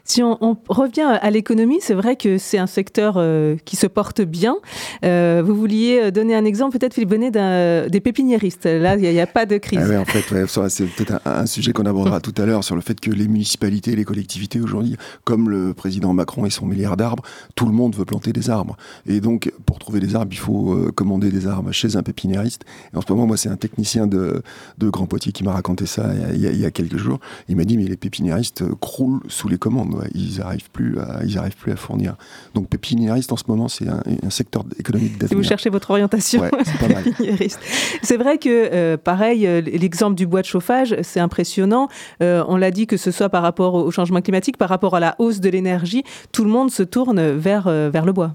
Si 0.05 0.23
on, 0.23 0.57
revient 0.69 1.19
à 1.21 1.31
l'économie, 1.31 1.79
c'est 1.81 1.95
vrai 1.95 2.17
que 2.17 2.39
c'est 2.39 2.59
un 2.59 2.67
secteur 2.67 3.15
euh, 3.17 3.57
qui 3.65 3.77
se 3.77 3.87
porte 3.87 4.21
bien. 4.21 4.57
Euh, 5.05 5.43
vous 5.45 5.55
vouliez 5.55 6.11
donner 6.11 6.35
un 6.35 6.45
exemple, 6.45 6.79
peut-être 6.79 6.95
Philippe 6.95 7.11
Bonnet, 7.11 7.31
des 7.31 8.01
pépiniéristes. 8.01 8.67
Là, 8.67 8.97
il 8.97 9.03
n'y 9.03 9.21
a, 9.21 9.27
pas 9.27 9.47
de 9.47 9.59
crise. 9.59 9.81
Ah 9.81 10.01
en 10.01 10.05
fait, 10.05 10.25
c'est 10.69 10.85
peut-être 10.87 11.21
un, 11.25 11.47
sujet 11.47 11.73
qu'on 11.73 11.87
abordera 11.87 12.21
tout 12.21 12.35
à 12.39 12.47
l'heure 12.47 12.65
sur 12.65 12.75
le 12.75 12.81
fait 12.81 12.99
que 12.99 13.11
les 13.11 13.29
municipalités, 13.29 13.95
les 13.95 14.05
collectivités 14.05 14.61
aujourd'hui, 14.61 14.97
comme 15.25 15.51
le 15.51 15.75
président 15.75 16.13
Macron 16.13 16.47
et 16.47 16.51
son 16.51 16.67
milliard 16.67 16.97
d'arbres, 16.97 17.23
tout 17.55 17.67
le 17.67 17.73
monde 17.73 17.95
veut 17.95 18.05
planter 18.05 18.33
des 18.33 18.51
arbres. 18.51 18.77
Et 19.07 19.21
donc, 19.21 19.53
pour 19.67 19.79
trouver 19.79 20.01
des 20.01 20.17
arbres, 20.17 20.33
il 20.33 20.39
faut 20.39 20.73
euh, 20.73 20.93
commander 20.93 21.31
des 21.31 21.47
arbres 21.47 21.73
chez 21.73 21.97
un 21.97 22.03
pépiniériste. 22.03 22.65
Et 22.93 22.97
en 22.97 23.01
ce 23.01 23.13
moment, 23.13 23.27
moi, 23.27 23.37
c'est 23.37 23.49
un 23.49 23.57
technicien 23.57 24.07
de, 24.07 24.43
Grand 24.81 25.07
Poitiers 25.07 25.33
qui 25.33 25.45
m'a 25.45 25.53
raconté 25.53 25.87
ça 25.87 26.11
il 26.33 26.41
y, 26.41 26.47
a, 26.47 26.51
il 26.51 26.61
y, 26.61 26.65
a, 26.65 26.71
quelques 26.71 26.97
jours. 26.97 27.21
Il 27.49 27.57
m'a 27.57 27.65
dit, 27.65 27.77
mais 27.77 27.85
les 27.85 27.97
pépiniéristes 27.97 28.65
croulent 28.81 29.21
sous 29.29 29.49
les 29.49 29.59
commandes 29.59 30.00
ils 30.15 30.39
n'arrivent 30.39 30.71
plus, 30.71 30.99
à, 30.99 31.21
ils 31.25 31.39
arrivent 31.39 31.57
plus 31.57 31.73
à 31.73 31.77
fournir. 31.77 32.17
Donc 32.55 32.69
pépiniériste 32.69 33.33
en 33.33 33.37
ce 33.37 33.45
moment, 33.49 33.69
c'est 33.69 33.89
un, 33.89 34.03
secteur 34.31 34.65
économique 34.79 35.13
d'avenir. 35.13 35.29
Si 35.29 35.35
vous 35.35 35.43
cherchez 35.43 35.71
votre 35.71 35.91
orientation, 35.91 36.43
c'est 38.03 38.17
vrai 38.17 38.39
que 38.39 38.49
euh, 38.49 38.97
pareil, 38.97 39.47
euh, 39.47 39.61
l'exemple 39.61 40.15
du 40.15 40.27
bois 40.27 40.43
de 40.43 40.47
chauffage, 40.47 40.97
c'est 41.03 41.21
impressionnant. 41.21 41.89
Euh, 42.23 42.45
on 42.49 42.57
l'a 42.57 42.71
dit 42.71 42.87
que 42.87 42.97
ce 42.97 43.11
soit 43.11 43.29
par 43.29 43.43
rapport 43.43 43.75
au 43.75 43.91
changement 43.91 44.21
climatique, 44.21 44.57
par 44.57 44.69
rapport 44.69 44.95
à 44.95 45.01
la 45.01 45.17
hausse 45.19 45.41
de 45.41 45.49
l'énergie, 45.49 46.05
tout 46.33 46.45
le 46.45 46.51
monde 46.51 46.71
se 46.71 46.83
tourne 46.83 47.21
vers, 47.33 47.69
vers 47.91 48.05
le 48.05 48.13
bois 48.13 48.35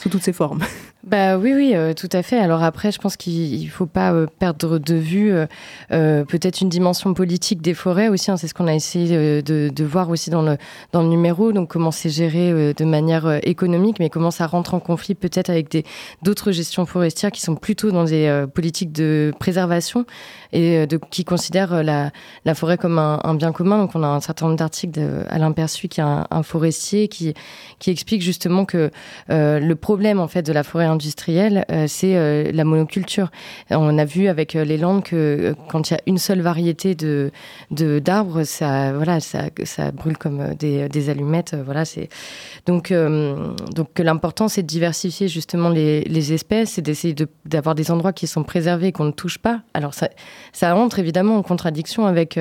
sous 0.00 0.08
toutes 0.08 0.22
ses 0.22 0.32
formes. 0.32 0.60
Bah 1.04 1.38
oui, 1.38 1.54
oui, 1.54 1.72
euh, 1.74 1.94
tout 1.94 2.08
à 2.12 2.22
fait. 2.22 2.38
Alors 2.38 2.62
après, 2.62 2.90
je 2.90 2.98
pense 2.98 3.16
qu'il 3.16 3.64
ne 3.64 3.70
faut 3.70 3.86
pas 3.86 4.12
euh, 4.12 4.26
perdre 4.26 4.78
de 4.78 4.94
vue 4.96 5.32
euh, 5.92 6.24
peut-être 6.24 6.60
une 6.60 6.68
dimension 6.68 7.14
politique 7.14 7.62
des 7.62 7.72
forêts 7.72 8.08
aussi. 8.08 8.30
Hein. 8.30 8.36
c'est 8.36 8.48
ce 8.48 8.52
qu'on 8.52 8.66
a 8.66 8.74
essayé 8.74 9.40
de, 9.40 9.84
voir 9.84 10.10
aussi 10.10 10.28
dans 10.28 10.42
le, 10.42 10.58
dans 10.92 11.00
le 11.00 11.08
numéro. 11.08 11.52
Donc 11.52 11.70
comment 11.70 11.92
c'est 11.92 12.10
géré 12.10 12.74
de 12.74 12.84
manière 12.84 13.40
économique, 13.44 14.00
mais 14.00 14.10
comment 14.10 14.30
ça 14.30 14.46
rentre 14.46 14.74
en 14.74 14.80
conflit 14.80 15.14
peut-être 15.14 15.48
avec 15.48 15.86
d'autres 16.22 16.50
gestions 16.50 16.84
forestières 16.84 17.30
qui 17.30 17.40
sont 17.40 17.54
plutôt 17.54 17.90
dans 17.90 18.04
des 18.04 18.44
politiques 18.52 18.92
de 18.92 19.32
préservation 19.38 20.04
et 20.52 20.86
qui 21.10 21.24
considèrent 21.24 21.82
la, 21.82 22.10
forêt 22.54 22.76
comme 22.76 22.98
un, 22.98 23.20
un, 23.24 23.34
bien 23.34 23.52
commun. 23.52 23.78
Donc 23.78 23.94
on 23.94 24.02
a 24.02 24.08
un 24.08 24.20
certain 24.20 24.46
nombre 24.46 24.58
d'articles 24.58 25.00
d'Alain 25.00 25.52
Perçu, 25.52 25.88
qui 25.88 26.00
est 26.00 26.04
un, 26.04 26.26
un, 26.30 26.42
forestier, 26.42 27.08
qui, 27.08 27.32
qui 27.78 27.90
explique 27.90 28.20
justement 28.20 28.66
que 28.66 28.90
le 29.28 29.74
problème 29.88 30.20
en 30.20 30.28
fait 30.28 30.42
de 30.42 30.52
la 30.52 30.64
forêt 30.64 30.84
industrielle, 30.84 31.64
euh, 31.72 31.86
c'est 31.88 32.14
euh, 32.14 32.52
la 32.52 32.64
monoculture. 32.64 33.30
On 33.70 33.96
a 33.96 34.04
vu 34.04 34.28
avec 34.28 34.54
euh, 34.54 34.62
les 34.62 34.76
landes 34.76 35.02
que 35.02 35.54
quand 35.70 35.88
il 35.88 35.94
y 35.94 35.96
a 35.96 36.00
une 36.06 36.18
seule 36.18 36.42
variété 36.42 36.94
de 36.94 37.30
d'arbres, 37.70 38.44
ça 38.44 38.92
voilà, 38.92 39.18
ça, 39.20 39.44
ça 39.64 39.90
brûle 39.90 40.18
comme 40.18 40.54
des, 40.56 41.08
allumettes. 41.08 41.56
Voilà, 41.64 41.86
c'est 41.86 42.10
donc 42.66 42.92
donc 43.74 43.98
l'important 43.98 44.48
c'est 44.48 44.62
de 44.62 44.66
diversifier 44.66 45.26
justement 45.26 45.70
les, 45.70 46.02
les 46.02 46.34
espèces 46.34 46.76
et 46.76 46.82
d'essayer 46.82 47.14
d'avoir 47.46 47.74
des 47.74 47.90
endroits 47.90 48.12
qui 48.12 48.26
sont 48.26 48.44
préservés 48.44 48.92
qu'on 48.92 49.06
ne 49.06 49.12
touche 49.22 49.38
pas. 49.38 49.62
Alors 49.72 49.94
ça 49.94 50.10
ça 50.52 50.76
entre 50.76 50.98
évidemment 50.98 51.36
en 51.36 51.42
contradiction 51.42 52.04
avec 52.04 52.38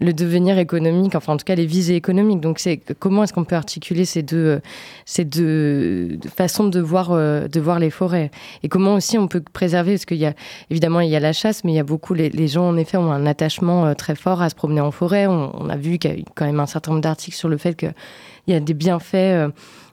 le 0.00 0.12
devenir 0.12 0.58
économique, 0.58 1.14
enfin 1.14 1.34
en 1.34 1.36
tout 1.36 1.44
cas 1.44 1.54
les 1.54 1.66
visées 1.66 1.94
économiques. 1.94 2.40
Donc 2.40 2.58
c'est 2.58 2.80
comment 2.98 3.22
est-ce 3.22 3.32
qu'on 3.32 3.44
peut 3.44 3.56
articuler 3.64 4.04
ces 4.04 4.24
deux 4.24 4.60
ces 5.04 5.24
deux 5.24 6.18
façons 6.36 6.66
de 6.66 6.87
voir 6.88 7.10
de 7.10 7.60
voir 7.60 7.78
les 7.78 7.90
forêt. 7.90 8.30
Et 8.62 8.68
comment 8.68 8.94
aussi 8.94 9.18
on 9.18 9.28
peut 9.28 9.42
préserver, 9.52 9.92
parce 9.92 10.06
qu'il 10.06 10.18
y 10.18 10.26
a 10.26 10.34
évidemment 10.70 11.00
il 11.00 11.10
y 11.10 11.16
a 11.16 11.20
la 11.20 11.32
chasse, 11.32 11.64
mais 11.64 11.72
il 11.72 11.76
y 11.76 11.80
a 11.80 11.84
beaucoup, 11.84 12.14
les, 12.14 12.48
gens 12.48 12.68
en 12.68 12.76
effet 12.76 12.96
ont 12.96 13.12
un 13.12 13.26
attachement 13.26 13.86
euh, 13.86 13.94
très 13.94 14.14
fort 14.14 14.42
à 14.42 14.48
se 14.48 14.54
promener 14.54 14.80
en 14.80 14.90
forêt. 14.90 15.26
On, 15.26 15.68
a 15.68 15.76
vu 15.76 15.98
qu'il 15.98 16.18
y 16.18 16.22
a 16.22 16.24
quand 16.34 16.46
même 16.46 16.60
un 16.60 16.66
certain 16.66 16.92
nombre 16.92 17.02
d'articles 17.02 17.36
sur 17.36 17.48
le 17.48 17.56
fait 17.56 17.74
qu'il 17.74 17.94
y 18.46 18.54
a 18.54 18.60
des 18.60 18.74
bienfaits. 18.74 19.14
Euh, 19.14 19.48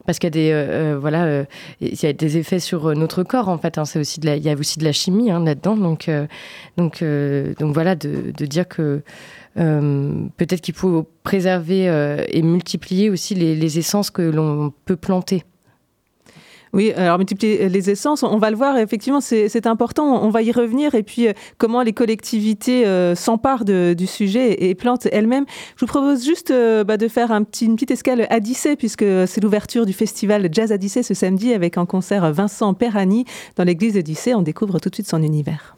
parce 0.06 0.20
qu'il 0.20 0.28
y 0.28 0.30
a 0.30 0.32
des 0.32 0.52
euh, 0.54 1.00
voilà 1.02 1.46
il 1.82 2.00
y 2.00 2.06
a 2.06 2.14
des 2.14 2.38
effets 2.38 2.60
sur 2.60 2.96
notre 2.96 3.24
corps 3.24 3.50
en 3.50 3.58
fait 3.58 3.80
hein. 3.80 3.86
c'est 3.86 3.98
aussi 3.98 4.20
il 4.22 4.38
y 4.38 4.50
a 4.52 4.54
aussi 4.54 4.78
de 4.78 4.84
la 4.84 4.92
chimie 4.92 5.32
hein, 5.32 5.44
là-dedans 5.44 5.76
donc 5.76 6.12
donc 6.78 7.04
donc 7.04 7.74
voilà 7.74 7.96
de, 7.96 8.46
dire 8.46 8.68
que 8.68 9.02
peut-être 9.56 10.62
qu'il 10.62 10.76
faut 10.76 11.10
préserver 11.24 11.86
et 12.30 12.44
multiplier 12.44 13.10
aussi 13.10 13.34
les 13.34 13.80
essences 13.80 14.12
que 14.12 14.22
l'on 14.22 14.72
peut 14.86 14.96
planter 14.96 15.44
Oui, 16.76 16.92
alors 16.92 17.18
multiplier 17.18 17.70
les 17.70 17.90
essences, 17.90 18.22
on 18.22 18.38
va 18.38 18.52
le 18.52 18.58
voir, 18.58 18.78
effectivement, 18.78 19.22
c'est 19.22 19.66
important, 19.66 20.22
on 20.22 20.30
va 20.30 20.42
y 20.42 20.52
revenir, 20.52 20.94
et 20.94 21.04
puis 21.04 21.28
comment 21.58 21.82
les 21.82 21.94
collectivités 21.94 22.84
s'emparent 23.16 23.64
du 23.64 24.08
sujet 24.08 24.66
et, 24.66 24.76
plantent 24.76 25.08
elles-mêmes. 25.10 25.46
Je 25.78 25.86
vous 25.86 25.88
propose 25.88 26.26
juste 26.26 26.54
bah, 26.86 26.98
de 26.98 27.08
faire 27.08 27.32
un 27.32 27.44
petit, 27.44 27.66
une 27.66 27.76
petite 27.76 27.92
escale 27.92 28.28
à 28.30 28.42
Dissé, 28.42 28.76
puisque 28.76 29.06
c'est 29.26 29.42
l'ouverture 29.42 29.86
du 29.86 29.94
festival 29.94 30.50
Jazz 30.52 30.74
à 30.74 30.78
Dissé 30.78 31.02
ce 31.02 31.14
samedi 31.14 31.54
avec 31.54 31.78
un 31.78 31.86
concert 31.86 32.30
Vincent 32.34 32.74
Perrani 32.74 33.24
dans 33.56 33.64
l'église 33.64 33.94
de. 33.94 34.36
On 34.36 34.42
découvre 34.42 34.80
tout 34.80 34.90
de 34.90 34.96
suite 34.96 35.08
son 35.08 35.24
univers. 35.24 35.78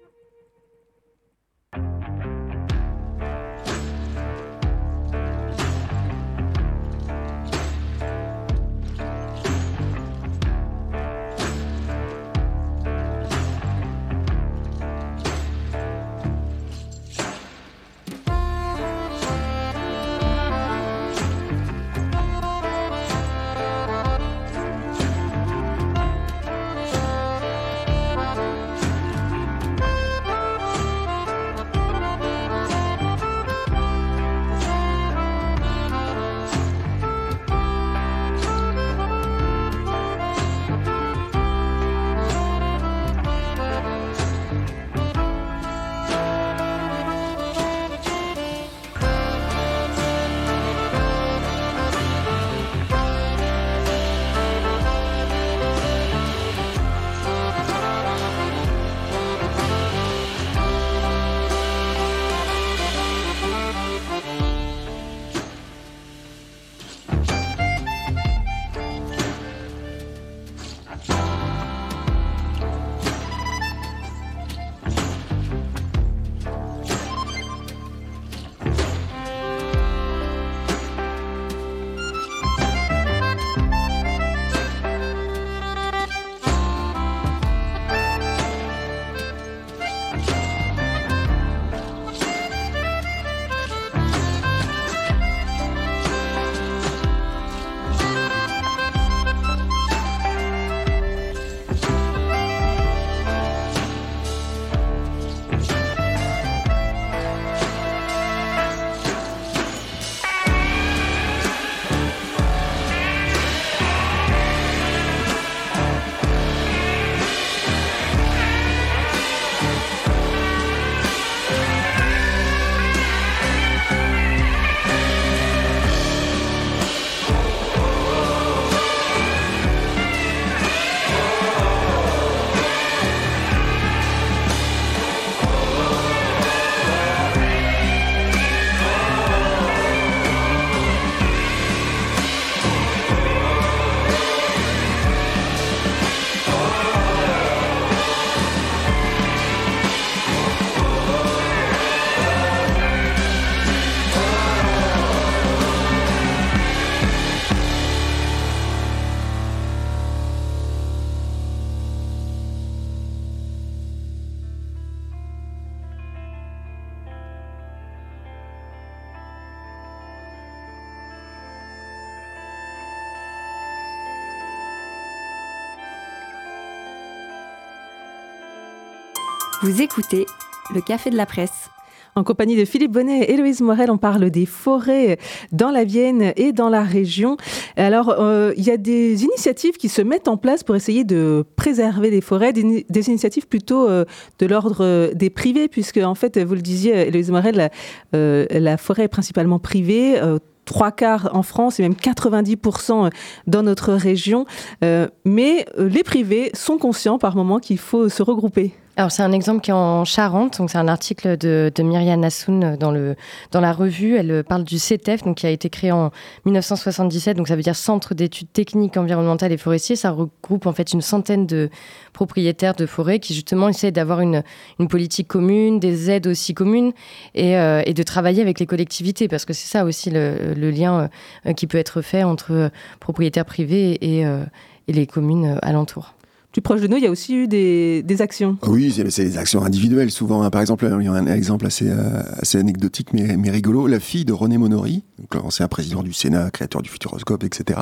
Vous 179.63 179.83
écoutez 179.83 180.25
le 180.73 180.81
Café 180.81 181.11
de 181.11 181.15
la 181.15 181.27
Presse. 181.27 181.69
En 182.15 182.23
compagnie 182.23 182.57
de 182.57 182.65
Philippe 182.65 182.93
Bonnet 182.93 183.19
et 183.19 183.33
Héloïse 183.33 183.61
Morel, 183.61 183.91
on 183.91 183.99
parle 183.99 184.31
des 184.31 184.47
forêts 184.47 185.19
dans 185.51 185.69
la 185.69 185.83
Vienne 185.83 186.33
et 186.35 186.51
dans 186.51 186.67
la 186.67 186.81
région. 186.81 187.37
Alors, 187.77 188.09
euh, 188.09 188.53
il 188.57 188.63
y 188.63 188.71
a 188.71 188.77
des 188.77 189.23
initiatives 189.23 189.77
qui 189.77 189.87
se 189.87 190.01
mettent 190.01 190.27
en 190.27 190.35
place 190.35 190.63
pour 190.63 190.75
essayer 190.75 191.03
de 191.03 191.45
préserver 191.57 192.09
les 192.09 192.21
forêts, 192.21 192.53
des, 192.53 193.07
initiatives 193.07 193.47
plutôt 193.47 193.87
euh, 193.87 194.03
de 194.39 194.47
l'ordre 194.47 195.13
des 195.13 195.29
privés, 195.29 195.67
puisque, 195.67 195.97
en 195.97 196.15
fait, 196.15 196.39
vous 196.39 196.55
le 196.55 196.61
disiez, 196.61 197.09
Héloïse 197.09 197.29
Morel, 197.29 197.55
la, 197.55 197.69
euh, 198.15 198.47
la 198.49 198.77
forêt 198.77 199.03
est 199.03 199.09
principalement 199.09 199.59
privée 199.59 200.19
trois 200.65 200.91
quarts 200.91 201.29
en 201.33 201.43
France 201.43 201.79
et 201.79 201.83
même 201.83 201.93
90% 201.93 203.11
dans 203.45 203.61
notre 203.61 203.93
région. 203.93 204.45
mais 204.81 205.65
les 205.77 206.03
privés 206.03 206.49
sont 206.55 206.79
conscients 206.79 207.19
par 207.19 207.35
moment 207.35 207.59
qu'il 207.59 207.77
faut 207.77 208.09
se 208.09 208.23
regrouper. 208.23 208.73
Alors 208.97 209.09
c'est 209.09 209.23
un 209.23 209.31
exemple 209.31 209.61
qui 209.61 209.71
est 209.71 209.73
en 209.73 210.03
Charente, 210.03 210.57
donc 210.57 210.69
c'est 210.69 210.77
un 210.77 210.89
article 210.89 211.37
de, 211.37 211.71
de 211.73 211.81
Myriam 211.83 212.19
Nassoun 212.19 212.75
dans, 212.75 212.91
le, 212.91 213.15
dans 213.51 213.61
la 213.61 213.71
revue. 213.71 214.17
Elle 214.17 214.43
parle 214.43 214.65
du 214.65 214.79
CETEF, 214.79 215.23
donc 215.23 215.37
qui 215.37 215.47
a 215.47 215.49
été 215.49 215.69
créé 215.69 215.93
en 215.93 216.11
1977, 216.45 217.37
donc 217.37 217.47
ça 217.47 217.55
veut 217.55 217.61
dire 217.61 217.75
Centre 217.75 218.13
d'études 218.13 218.51
techniques 218.51 218.97
environnementales 218.97 219.53
et 219.53 219.57
forestiers. 219.57 219.95
Ça 219.95 220.11
regroupe 220.11 220.65
en 220.65 220.73
fait 220.73 220.91
une 220.91 221.01
centaine 221.01 221.47
de 221.47 221.69
propriétaires 222.11 222.75
de 222.75 222.85
forêts 222.85 223.19
qui 223.19 223.33
justement 223.33 223.69
essaient 223.69 223.91
d'avoir 223.91 224.19
une, 224.19 224.43
une 224.77 224.89
politique 224.89 225.29
commune, 225.29 225.79
des 225.79 226.11
aides 226.11 226.27
aussi 226.27 226.53
communes 226.53 226.91
et, 227.33 227.57
euh, 227.57 227.81
et 227.85 227.93
de 227.93 228.03
travailler 228.03 228.41
avec 228.41 228.59
les 228.59 228.65
collectivités, 228.65 229.29
parce 229.29 229.45
que 229.45 229.53
c'est 229.53 229.69
ça 229.69 229.85
aussi 229.85 230.11
le, 230.11 230.53
lien 230.69 231.09
euh, 231.45 231.53
qui 231.53 231.65
peut 231.65 231.77
être 231.77 232.01
fait 232.01 232.23
entre 232.23 232.69
propriétaires 232.99 233.45
privés 233.45 233.97
et, 234.01 234.25
euh, 234.25 234.43
et 234.89 234.93
les 234.93 235.07
communes 235.07 235.57
alentours. 235.61 236.13
Plus 236.51 236.61
proche 236.61 236.81
de 236.81 236.87
nous, 236.87 236.97
il 236.97 237.03
y 237.03 237.07
a 237.07 237.11
aussi 237.11 237.33
eu 237.33 237.47
des, 237.47 238.03
actions. 238.19 238.57
Oui, 238.67 238.93
c'est 239.09 239.23
des 239.23 239.37
actions 239.37 239.63
individuelles 239.63 240.11
souvent. 240.11 240.43
Hein. 240.43 240.49
Par 240.49 240.59
exemple, 240.59 240.85
il 240.99 241.05
y 241.05 241.07
a 241.07 241.13
un 241.13 241.27
exemple 241.27 241.65
assez, 241.65 241.89
euh, 241.89 242.21
assez 242.39 242.57
anecdotique 242.57 243.13
mais, 243.13 243.37
mais, 243.37 243.49
rigolo. 243.49 243.87
La 243.87 244.01
fille 244.01 244.25
de 244.25 244.33
René 244.33 244.57
Monory, 244.57 245.03
ancien 245.33 245.67
président 245.69 246.03
du 246.03 246.11
Sénat, 246.11 246.51
créateur 246.51 246.81
du 246.81 246.89
Futuroscope, 246.89 247.45
etc., 247.45 247.79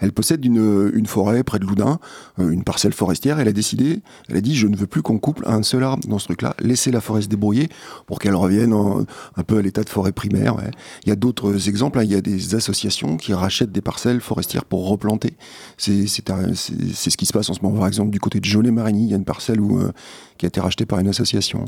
elle 0.00 0.12
possède 0.12 0.44
une, 0.44 0.90
une 0.94 1.06
forêt 1.06 1.42
près 1.44 1.58
de 1.58 1.64
Loudun, 1.64 1.98
euh, 2.38 2.50
une 2.50 2.62
parcelle 2.62 2.92
forestière. 2.92 3.40
Elle 3.40 3.48
a 3.48 3.52
décidé, 3.52 4.00
elle 4.28 4.36
a 4.36 4.40
dit, 4.42 4.54
je 4.54 4.66
ne 4.66 4.76
veux 4.76 4.86
plus 4.86 5.00
qu'on 5.00 5.18
couple 5.18 5.44
un 5.46 5.62
seul 5.62 5.82
arbre 5.82 6.06
dans 6.06 6.18
ce 6.18 6.26
truc-là. 6.26 6.54
Laissez 6.60 6.90
la 6.90 7.00
forêt 7.00 7.22
se 7.22 7.28
débrouiller 7.28 7.68
pour 8.06 8.18
qu'elle 8.18 8.34
revienne 8.34 8.74
un 8.74 9.42
peu 9.44 9.58
à 9.58 9.62
l'état 9.62 9.82
de 9.82 9.88
forêt 9.88 10.12
primaire. 10.12 10.56
Il 11.04 11.08
y 11.08 11.12
a 11.12 11.16
d'autres 11.16 11.68
exemples. 11.68 11.98
Hein. 11.98 12.04
Il 12.04 12.12
y 12.12 12.16
a 12.16 12.20
des 12.20 12.54
associations 12.54 13.16
qui 13.16 13.32
rachètent 13.32 13.72
des 13.72 13.80
parcelles 13.80 14.20
forestières 14.20 14.66
pour 14.66 14.88
replanter. 14.88 15.32
C'est 15.78 16.06
ce 16.06 17.16
qui 17.16 17.26
se 17.26 17.32
passe 17.32 17.48
en 17.48 17.54
ce 17.54 17.60
moment, 17.62 17.78
par 17.78 17.88
exemple 17.88 18.09
du 18.10 18.20
côté 18.20 18.40
de 18.40 18.44
Jolé-Marigny, 18.44 19.04
il 19.04 19.10
y 19.10 19.14
a 19.14 19.16
une 19.16 19.24
parcelle 19.24 19.60
où, 19.60 19.78
euh, 19.78 19.92
qui 20.38 20.46
a 20.46 20.48
été 20.48 20.60
rachetée 20.60 20.86
par 20.86 20.98
une 20.98 21.08
association. 21.08 21.64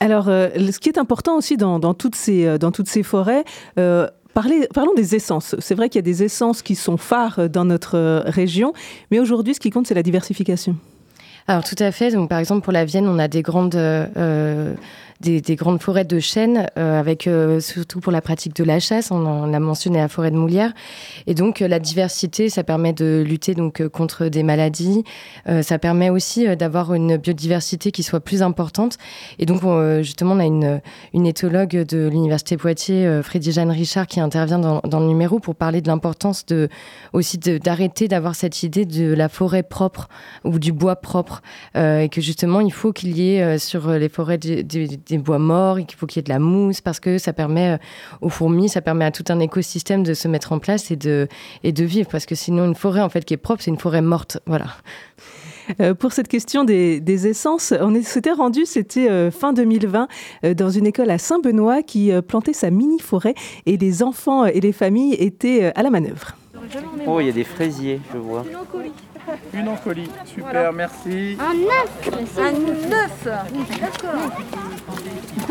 Alors, 0.00 0.28
euh, 0.28 0.48
ce 0.70 0.78
qui 0.78 0.88
est 0.88 0.98
important 0.98 1.36
aussi 1.36 1.56
dans, 1.56 1.94
toutes, 1.94 2.14
ces, 2.14 2.46
euh, 2.46 2.58
dans 2.58 2.72
toutes 2.72 2.88
ces 2.88 3.02
forêts, 3.02 3.44
parlons 3.74 4.94
des 4.96 5.14
essences. 5.14 5.54
C'est 5.58 5.74
vrai 5.74 5.88
qu'il 5.88 5.98
y 5.98 6.00
a 6.00 6.02
des 6.02 6.22
essences 6.22 6.62
qui 6.62 6.74
sont 6.74 6.96
phares 6.96 7.48
dans 7.48 7.64
notre 7.64 8.24
région, 8.26 8.72
mais 9.10 9.20
aujourd'hui, 9.20 9.54
ce 9.54 9.60
qui 9.60 9.70
compte, 9.70 9.86
c'est 9.86 9.94
la 9.94 10.02
diversification. 10.02 10.76
Alors 11.46 11.62
tout 11.62 11.76
à 11.78 11.92
fait. 11.92 12.10
Donc 12.10 12.30
par 12.30 12.38
exemple 12.38 12.62
pour 12.62 12.72
la 12.72 12.86
Vienne, 12.86 13.06
on 13.06 13.18
a 13.18 13.28
des 13.28 13.42
grandes 13.42 13.78
des, 15.20 15.56
grandes 15.56 15.80
forêts 15.80 16.04
de 16.04 16.18
chênes, 16.18 16.68
euh, 16.78 16.98
avec 16.98 17.26
euh, 17.26 17.60
surtout 17.60 18.00
pour 18.00 18.12
la 18.12 18.20
pratique 18.20 18.54
de 18.56 18.64
la 18.64 18.80
chasse. 18.80 19.10
On, 19.10 19.52
a 19.52 19.60
mentionné 19.60 19.98
la 19.98 20.08
forêt 20.08 20.30
de 20.30 20.36
Moulière. 20.36 20.72
Et 21.26 21.34
donc 21.34 21.62
euh, 21.62 21.68
la 21.68 21.78
diversité, 21.78 22.48
ça 22.48 22.64
permet 22.64 22.92
de 22.92 23.22
lutter 23.26 23.54
donc 23.54 23.86
contre 23.88 24.26
des 24.26 24.42
maladies. 24.42 25.04
ça 25.62 25.78
permet 25.78 26.10
aussi 26.10 26.46
d'avoir 26.56 26.94
une 26.94 27.16
biodiversité 27.16 27.90
qui 27.90 28.02
soit 28.02 28.20
plus 28.20 28.42
importante. 28.42 28.98
Et 29.38 29.46
donc 29.46 29.62
justement, 30.02 30.34
on 30.34 30.40
a 30.40 30.44
une, 30.44 30.80
une 31.12 31.26
éthologue 31.26 31.70
de 31.70 32.08
l'université 32.08 32.56
Poitiers, 32.56 33.20
Frédéric 33.22 33.54
Jeanne 33.54 33.70
Richard, 33.70 34.06
qui 34.06 34.20
intervient 34.20 34.58
dans, 34.58 34.80
le 34.82 35.06
numéro 35.06 35.38
pour 35.38 35.54
parler 35.54 35.80
de 35.80 35.88
l'importance 35.88 36.46
de 36.46 36.68
aussi 37.12 37.38
d'arrêter 37.38 38.08
d'avoir 38.08 38.34
cette 38.34 38.62
idée 38.62 38.84
de 38.84 39.12
la 39.12 39.28
forêt 39.28 39.62
propre 39.62 40.08
ou 40.44 40.58
du 40.58 40.72
bois 40.72 40.96
propre, 40.96 41.42
et 41.74 42.08
que 42.10 42.20
justement 42.20 42.60
il 42.60 42.72
faut 42.72 42.92
qu'il 42.92 43.16
y 43.16 43.36
ait 43.36 43.58
sur 43.58 43.90
les 43.90 44.08
forêts 44.08 44.38
des 44.38 44.96
des 45.06 45.18
bois 45.18 45.38
morts 45.38 45.78
et 45.78 45.84
qu'il 45.84 45.98
faut 45.98 46.06
qu'il 46.06 46.18
y 46.18 46.20
ait 46.20 46.24
de 46.24 46.28
la 46.28 46.38
mousse 46.38 46.80
parce 46.80 47.00
que 47.00 47.18
ça 47.18 47.32
permet 47.32 47.74
euh, 47.74 47.78
aux 48.20 48.28
fourmis, 48.28 48.68
ça 48.68 48.80
permet 48.80 49.04
à 49.04 49.10
tout 49.10 49.24
un 49.28 49.40
écosystème 49.40 50.02
de 50.02 50.14
se 50.14 50.28
mettre 50.28 50.52
en 50.52 50.58
place 50.58 50.90
et 50.90 50.96
de, 50.96 51.28
et 51.62 51.72
de 51.72 51.84
vivre 51.84 52.08
parce 52.10 52.26
que 52.26 52.34
sinon 52.34 52.64
une 52.64 52.74
forêt 52.74 53.00
en 53.00 53.08
fait 53.08 53.24
qui 53.24 53.34
est 53.34 53.38
propre, 53.38 53.62
c'est 53.62 53.70
une 53.70 53.78
forêt 53.78 54.02
morte. 54.02 54.38
Voilà. 54.46 54.66
Euh, 55.80 55.94
pour 55.94 56.12
cette 56.12 56.28
question 56.28 56.64
des, 56.64 57.26
essences, 57.26 57.72
on 57.80 58.02
s'était 58.02 58.32
rendu, 58.32 58.66
c'était 58.66 59.08
euh, 59.10 59.30
fin 59.30 59.54
2020, 59.54 60.08
dans 60.54 60.68
une 60.68 60.86
école 60.86 61.08
à 61.10 61.16
Saint-Benoît 61.16 61.82
qui 61.82 62.10
plantait 62.28 62.52
sa 62.52 62.70
mini-forêt 62.70 63.34
et 63.64 63.78
les 63.78 64.02
enfants 64.02 64.44
et 64.44 64.60
les 64.60 64.72
familles 64.72 65.14
étaient 65.14 65.72
à 65.74 65.82
la 65.82 65.88
manœuvre. 65.88 66.36
Oh, 67.06 67.20
il 67.20 67.26
y 67.26 67.30
a 67.30 67.32
des 67.32 67.44
fraisiers, 67.44 68.00
je 68.12 68.18
vois. 68.18 68.44
Une 69.52 69.68
en 69.68 69.76
colis, 69.76 70.10
super, 70.24 70.72
merci. 70.72 71.36
Un 71.40 71.54
neuf 71.54 71.90
Un 72.38 72.52
neuf 72.52 73.28
D'accord. 73.80 74.30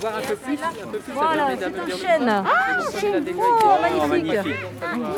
Voir 0.00 0.16
un 0.16 0.20
peu 0.20 0.36
plus, 0.36 0.54
un 0.54 0.86
peu 0.90 0.98
plus 0.98 1.12
voilà, 1.12 1.48
c'est 1.58 1.64
un 1.64 1.96
chêne. 1.96 2.28
Ah, 2.28 2.44
chêne 3.00 3.24
Oh, 3.38 4.06
magnifique. 4.08 4.54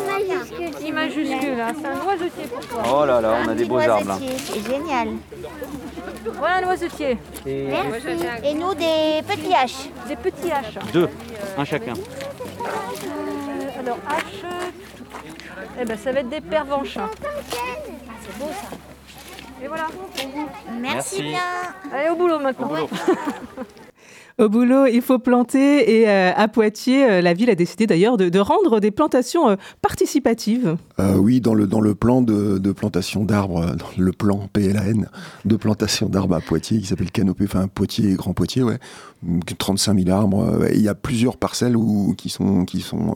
Majuscule. 0.06 0.94
majuscule, 0.94 1.60
hein. 1.60 1.72
c'est 1.80 1.86
un 1.86 1.94
noisetier 1.94 2.46
pour 2.46 2.60
toi. 2.66 2.82
Oh 2.94 3.04
là 3.06 3.20
là, 3.20 3.30
on 3.44 3.48
a 3.48 3.54
des 3.54 3.64
beaux 3.64 3.78
arbres. 3.78 4.18
C'est 4.20 4.66
génial. 4.70 5.08
Voilà 6.38 6.56
un 6.56 6.60
noisetier. 6.62 7.16
Merci. 7.46 8.08
Et 8.44 8.54
nous, 8.54 8.74
des 8.74 9.22
petits 9.26 9.54
haches. 9.54 9.88
Des 10.08 10.16
petits 10.16 10.50
haches. 10.50 10.78
Deux, 10.92 11.08
un 11.56 11.64
chacun. 11.64 11.94
Euh, 11.94 13.80
alors, 13.80 13.98
hache, 14.08 14.42
eh 15.80 15.84
ben, 15.84 15.96
ça 15.96 16.12
va 16.12 16.20
être 16.20 16.28
des 16.28 16.40
pervenches. 16.40 16.98
C'est 16.98 18.38
beau 18.38 18.50
ça. 18.50 18.76
Et 19.62 19.68
voilà. 19.68 19.86
Merci, 20.80 21.22
bien. 21.22 21.38
Allez 21.92 22.10
au 22.10 22.16
boulot 22.16 22.38
maintenant. 22.38 22.70
Au 24.40 24.48
boulot. 24.48 24.86
il 24.86 25.02
faut 25.02 25.18
planter 25.18 25.98
et 25.98 26.08
euh, 26.08 26.30
à 26.32 26.46
Poitiers, 26.46 27.10
euh, 27.10 27.20
la 27.20 27.34
ville 27.34 27.50
a 27.50 27.56
décidé 27.56 27.88
d'ailleurs 27.88 28.16
de, 28.16 28.38
rendre 28.38 28.78
des 28.78 28.92
plantations 28.92 29.48
euh, 29.48 29.56
participatives. 29.82 30.76
oui, 31.16 31.40
dans 31.40 31.54
le, 31.54 31.66
dans 31.66 31.80
le 31.80 31.96
plan 31.96 32.22
de, 32.22 32.58
de 32.58 32.70
plantation 32.70 33.24
d'arbres, 33.24 33.74
le 33.96 34.12
plan 34.12 34.48
PLAN 34.52 35.06
de 35.44 35.56
plantation 35.56 36.08
d'arbres 36.08 36.36
à 36.36 36.40
Poitiers, 36.40 36.78
qui 36.78 36.86
s'appelle 36.86 37.10
Canopée, 37.10 37.46
enfin 37.46 37.66
Poitiers, 37.66 38.14
Grand 38.14 38.32
Poitiers, 38.32 38.62
ouais, 38.62 38.78
35 39.58 40.04
000 40.04 40.16
arbres. 40.16 40.68
il 40.72 40.82
y 40.82 40.88
a 40.88 40.94
plusieurs 40.94 41.36
parcelles 41.36 41.76
où, 41.76 42.14
qui 42.16 42.28
sont, 42.28 42.64
qui 42.64 42.80
sont 42.80 43.14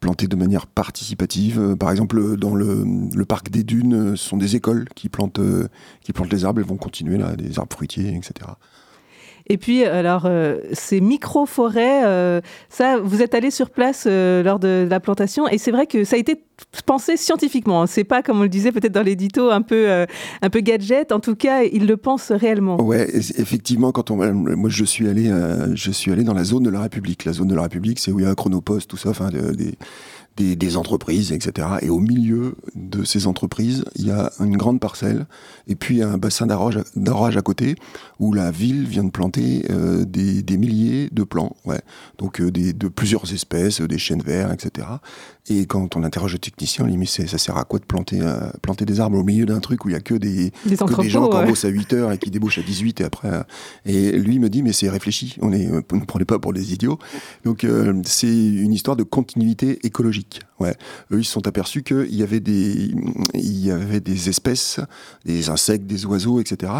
plantés 0.00 0.28
de 0.28 0.36
manière 0.36 0.66
participative. 0.66 1.58
Euh, 1.58 1.76
par 1.76 1.90
exemple, 1.90 2.36
dans 2.36 2.54
le, 2.54 3.24
parc 3.24 3.50
des 3.50 3.64
dunes, 3.64 4.16
ce 4.16 4.28
sont 4.28 4.36
des 4.36 4.56
écoles 4.56 4.88
qui 4.94 5.08
plantent, 5.08 5.38
euh, 5.38 5.68
qui 6.02 6.12
plantent 6.12 6.32
les 6.32 6.44
arbres, 6.44 6.60
elles 6.60 6.66
vont 6.66 6.76
continuer 6.76 7.18
là, 7.18 7.36
des 7.36 7.58
arbres 7.58 7.72
fruitiers, 7.72 8.14
etc. 8.14 8.50
Et 9.48 9.56
puis, 9.56 9.84
alors, 9.84 10.24
euh, 10.26 10.58
ces 10.72 11.00
micro-forêts, 11.00 12.04
euh, 12.04 12.40
ça, 12.68 12.98
vous 12.98 13.22
êtes 13.22 13.34
allé 13.34 13.50
sur 13.50 13.70
place 13.70 14.04
euh, 14.06 14.42
lors 14.42 14.58
de, 14.58 14.86
la 14.88 15.00
plantation, 15.00 15.48
et 15.48 15.58
c'est 15.58 15.70
vrai 15.70 15.86
que 15.86 16.04
ça 16.04 16.16
a 16.16 16.18
été 16.18 16.42
pensé 16.84 17.16
scientifiquement. 17.16 17.86
C'est 17.86 18.04
pas, 18.04 18.22
comme 18.22 18.40
on 18.40 18.42
le 18.42 18.48
disait 18.48 18.72
peut-être 18.72 18.92
dans 18.92 19.02
l'édito, 19.02 19.50
un 19.50 19.62
peu, 19.62 20.06
un 20.42 20.50
peu 20.50 20.60
gadget. 20.60 21.12
En 21.12 21.20
tout 21.20 21.36
cas, 21.36 21.62
ils 21.62 21.86
le 21.86 21.96
pensent 21.96 22.32
réellement. 22.32 22.80
Ouais, 22.82 23.08
effectivement, 23.14 23.92
quand 23.92 24.10
on, 24.10 24.16
moi, 24.16 24.68
je 24.68 24.84
suis 24.84 25.08
allé, 25.08 25.30
je 25.74 25.90
suis 25.90 26.10
allé 26.10 26.24
dans 26.24 26.34
la 26.34 26.44
zone 26.44 26.64
de 26.64 26.70
la 26.70 26.80
République. 26.80 27.24
La 27.24 27.32
zone 27.32 27.48
de 27.48 27.54
la 27.54 27.62
République, 27.62 28.00
c'est 28.00 28.10
où 28.10 28.18
il 28.18 28.24
y 28.24 28.26
a 28.26 28.30
un 28.30 28.34
chronopost, 28.34 28.90
tout 28.90 28.96
ça, 28.96 29.10
enfin, 29.10 29.30
des 29.30 29.74
des, 30.38 30.76
entreprises, 30.76 31.32
etc. 31.32 31.66
Et 31.82 31.90
au 31.90 31.98
milieu 31.98 32.54
de 32.74 33.04
ces 33.04 33.26
entreprises, 33.26 33.84
il 33.96 34.06
y 34.06 34.10
a 34.10 34.30
une 34.40 34.56
grande 34.56 34.80
parcelle 34.80 35.26
et 35.66 35.74
puis 35.74 36.02
un 36.02 36.18
bassin 36.18 36.46
d'arrosage 36.46 37.36
à 37.36 37.42
côté 37.42 37.74
où 38.20 38.32
la 38.32 38.50
ville 38.50 38.84
vient 38.86 39.04
de 39.04 39.10
planter 39.10 39.64
euh, 39.70 40.04
des, 40.04 40.56
milliers 40.56 41.08
de 41.12 41.22
plants, 41.24 41.56
ouais. 41.64 41.80
donc 42.18 42.40
euh, 42.40 42.50
des, 42.50 42.72
de 42.72 42.88
plusieurs 42.88 43.32
espèces, 43.32 43.80
des 43.80 43.98
chênes 43.98 44.22
verts, 44.22 44.52
etc. 44.52 44.86
Et 45.50 45.66
quand 45.66 45.96
on 45.96 46.04
interroge 46.04 46.32
le 46.32 46.38
technicien, 46.38 46.84
on 46.84 46.86
lui 46.86 46.94
dit 46.94 46.98
mais 46.98 47.06
ça 47.06 47.38
sert 47.38 47.56
à 47.56 47.64
quoi 47.64 47.78
de 47.78 47.84
planter, 47.84 48.20
euh, 48.20 48.50
planter 48.60 48.84
des 48.84 49.00
arbres 49.00 49.18
au 49.18 49.24
milieu 49.24 49.46
d'un 49.46 49.60
truc 49.60 49.84
où 49.84 49.88
il 49.88 49.92
y 49.92 49.96
a 49.96 50.00
que 50.00 50.14
des, 50.14 50.52
des, 50.66 50.76
gens 51.08 51.28
qui 51.28 51.46
bossent 51.46 51.64
à 51.64 51.68
8 51.68 51.92
heures 51.94 52.12
et 52.12 52.18
qui 52.18 52.30
débauchent 52.30 52.58
à 52.58 52.62
18 52.62 53.00
et 53.00 53.04
après. 53.04 53.30
et 53.86 54.12
lui 54.12 54.38
me 54.38 54.48
dit 54.48 54.62
mais 54.62 54.72
c'est 54.72 54.90
réfléchi, 54.90 55.36
on 55.40 55.50
ne 55.50 55.80
prenez 55.80 56.24
pas 56.24 56.38
pour 56.38 56.52
des 56.52 56.72
idiots. 56.72 56.98
Donc 57.44 57.66
c'est 58.04 58.28
une 58.28 58.72
histoire 58.72 58.96
de 58.96 59.04
continuité 59.04 59.78
écologique. 59.84 60.27
Eux, 60.62 61.18
ils 61.18 61.24
se 61.24 61.32
sont 61.32 61.46
aperçus 61.46 61.82
qu'il 61.82 62.14
y 62.14 62.22
avait 62.22 62.40
des, 62.40 62.92
il 63.34 63.64
y 63.64 63.70
avait 63.70 64.00
des 64.00 64.28
espèces, 64.28 64.80
des 65.24 65.50
insectes, 65.50 65.86
des 65.86 66.06
oiseaux, 66.06 66.40
etc., 66.40 66.72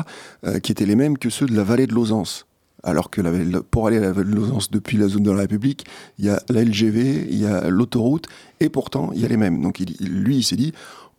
euh, 0.45 0.59
qui 0.59 0.73
étaient 0.73 0.87
les 0.87 0.97
mêmes 0.97 1.19
que 1.19 1.31
ceux 1.31 1.47
de 1.47 1.57
la 1.57 1.65
vallée 1.65 1.87
de 1.87 1.95
Lausance. 1.95 2.47
Alors 2.85 3.11
que 3.11 3.21
pour 3.63 3.89
aller 3.89 3.97
à 3.97 4.01
la 4.01 4.13
vallée 4.13 4.31
de 4.31 4.37
Lausance 4.37 4.71
depuis 4.71 4.97
la 4.97 5.09
zone 5.09 5.25
de 5.25 5.33
la 5.33 5.41
République, 5.41 5.85
il 6.19 6.27
y 6.27 6.29
a 6.29 6.41
la 6.49 6.63
LGV, 6.63 7.27
il 7.29 7.41
y 7.41 7.47
a 7.47 7.69
l'autoroute, 7.69 8.27
et 8.61 8.69
pourtant, 8.69 9.11
il 9.15 9.21
y 9.21 9.25
a 9.25 9.29
les 9.29 9.37
mêmes. 9.37 9.61
Donc 9.61 9.81
lui, 10.01 10.37
il 10.37 10.45
s'est 10.45 10.57
dit, 10.57 10.73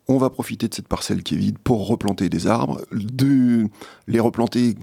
on 0.08 0.18
va 0.18 0.30
profiter 0.30 0.68
de 0.68 0.74
cette 0.74 0.88
parcelle 0.88 1.22
qui 1.22 1.34
est 1.34 1.38
vide 1.38 1.58
pour 1.58 1.86
replanter 1.86 2.28
des 2.28 2.46
arbres, 2.46 2.80
de 2.92 3.68
les 4.08 4.20
replanter 4.20 4.76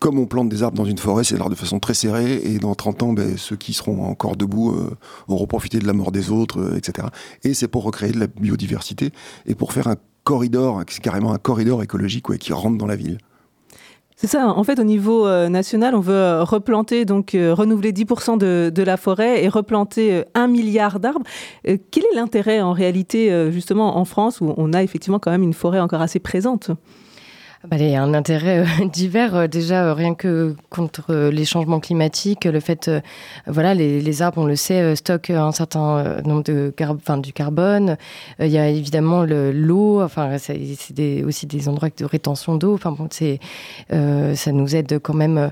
comme 0.00 0.18
on 0.18 0.26
plante 0.26 0.48
des 0.48 0.62
arbres 0.62 0.76
dans 0.76 0.84
une 0.84 0.98
forêt, 0.98 1.24
c'est 1.24 1.36
de 1.36 1.54
façon 1.54 1.78
très 1.78 1.94
serrée, 1.94 2.40
et 2.44 2.58
dans 2.58 2.74
30 2.74 3.02
ans, 3.02 3.12
ben, 3.12 3.36
ceux 3.36 3.56
qui 3.56 3.72
seront 3.72 4.04
encore 4.04 4.36
debout 4.36 4.72
euh, 4.72 4.96
auront 5.28 5.46
profité 5.46 5.78
de 5.78 5.86
la 5.86 5.92
mort 5.92 6.12
des 6.12 6.30
autres, 6.30 6.60
euh, 6.60 6.76
etc. 6.76 7.08
Et 7.44 7.54
c'est 7.54 7.68
pour 7.68 7.84
recréer 7.84 8.12
de 8.12 8.20
la 8.20 8.26
biodiversité, 8.26 9.10
et 9.46 9.54
pour 9.54 9.72
faire 9.72 9.88
un 9.88 9.96
corridor, 10.24 10.84
carrément 11.02 11.32
un 11.32 11.38
corridor 11.38 11.82
écologique 11.82 12.36
qui 12.38 12.52
rentre 12.52 12.76
dans 12.76 12.86
la 12.86 12.96
ville. 12.96 13.18
C'est 14.16 14.26
ça, 14.26 14.48
en 14.48 14.64
fait, 14.64 14.78
au 14.78 14.84
niveau 14.84 15.26
euh, 15.26 15.48
national, 15.48 15.94
on 15.94 16.00
veut 16.00 16.42
replanter, 16.42 17.06
donc 17.06 17.30
renouveler 17.32 17.92
10% 17.92 18.36
de, 18.36 18.70
de, 18.72 18.82
la 18.82 18.98
forêt 18.98 19.42
et 19.42 19.48
replanter 19.48 20.24
un 20.34 20.46
milliard 20.46 21.00
d'arbres. 21.00 21.24
quel 21.64 22.04
est 22.04 22.14
l'intérêt 22.14 22.60
en 22.60 22.72
réalité, 22.72 23.50
justement, 23.50 23.96
en 23.96 24.04
France, 24.04 24.42
où 24.42 24.52
on 24.58 24.74
a 24.74 24.82
effectivement 24.82 25.18
quand 25.18 25.30
même 25.30 25.42
une 25.42 25.54
forêt 25.54 25.80
encore 25.80 26.02
assez 26.02 26.18
présente? 26.18 26.70
Bah, 27.68 27.76
Il 27.78 27.90
y 27.90 27.94
a 27.94 28.02
un 28.02 28.14
intérêt 28.14 28.60
euh, 28.60 28.86
divers, 28.92 29.34
euh, 29.34 29.46
déjà 29.46 29.84
euh, 29.84 29.92
rien 29.92 30.14
que 30.14 30.56
contre 30.70 31.14
les 31.30 31.44
changements 31.44 31.78
climatiques, 31.78 32.46
le 32.46 32.58
fait, 32.58 32.90
voilà, 33.46 33.74
les, 33.74 34.22
arbres, 34.22 34.38
on 34.38 34.46
le 34.46 34.56
sait, 34.56 34.96
stockent 34.96 35.30
un 35.30 35.52
certain 35.52 36.20
nombre 36.24 36.42
de 36.42 36.72
du 37.20 37.32
carbone. 37.32 37.96
il 38.38 38.48
y 38.48 38.58
a 38.58 38.68
évidemment 38.68 39.24
l'eau, 39.24 40.00
enfin, 40.02 40.38
c'est 40.38 41.24
aussi 41.24 41.46
des 41.46 41.68
endroits 41.68 41.88
de 41.96 42.04
rétention 42.04 42.54
d'eau. 42.54 42.74
Enfin, 42.74 42.92
bon, 42.92 43.08
ça 44.34 44.52
nous 44.52 44.76
aide 44.76 44.98
quand 45.00 45.14
même. 45.14 45.50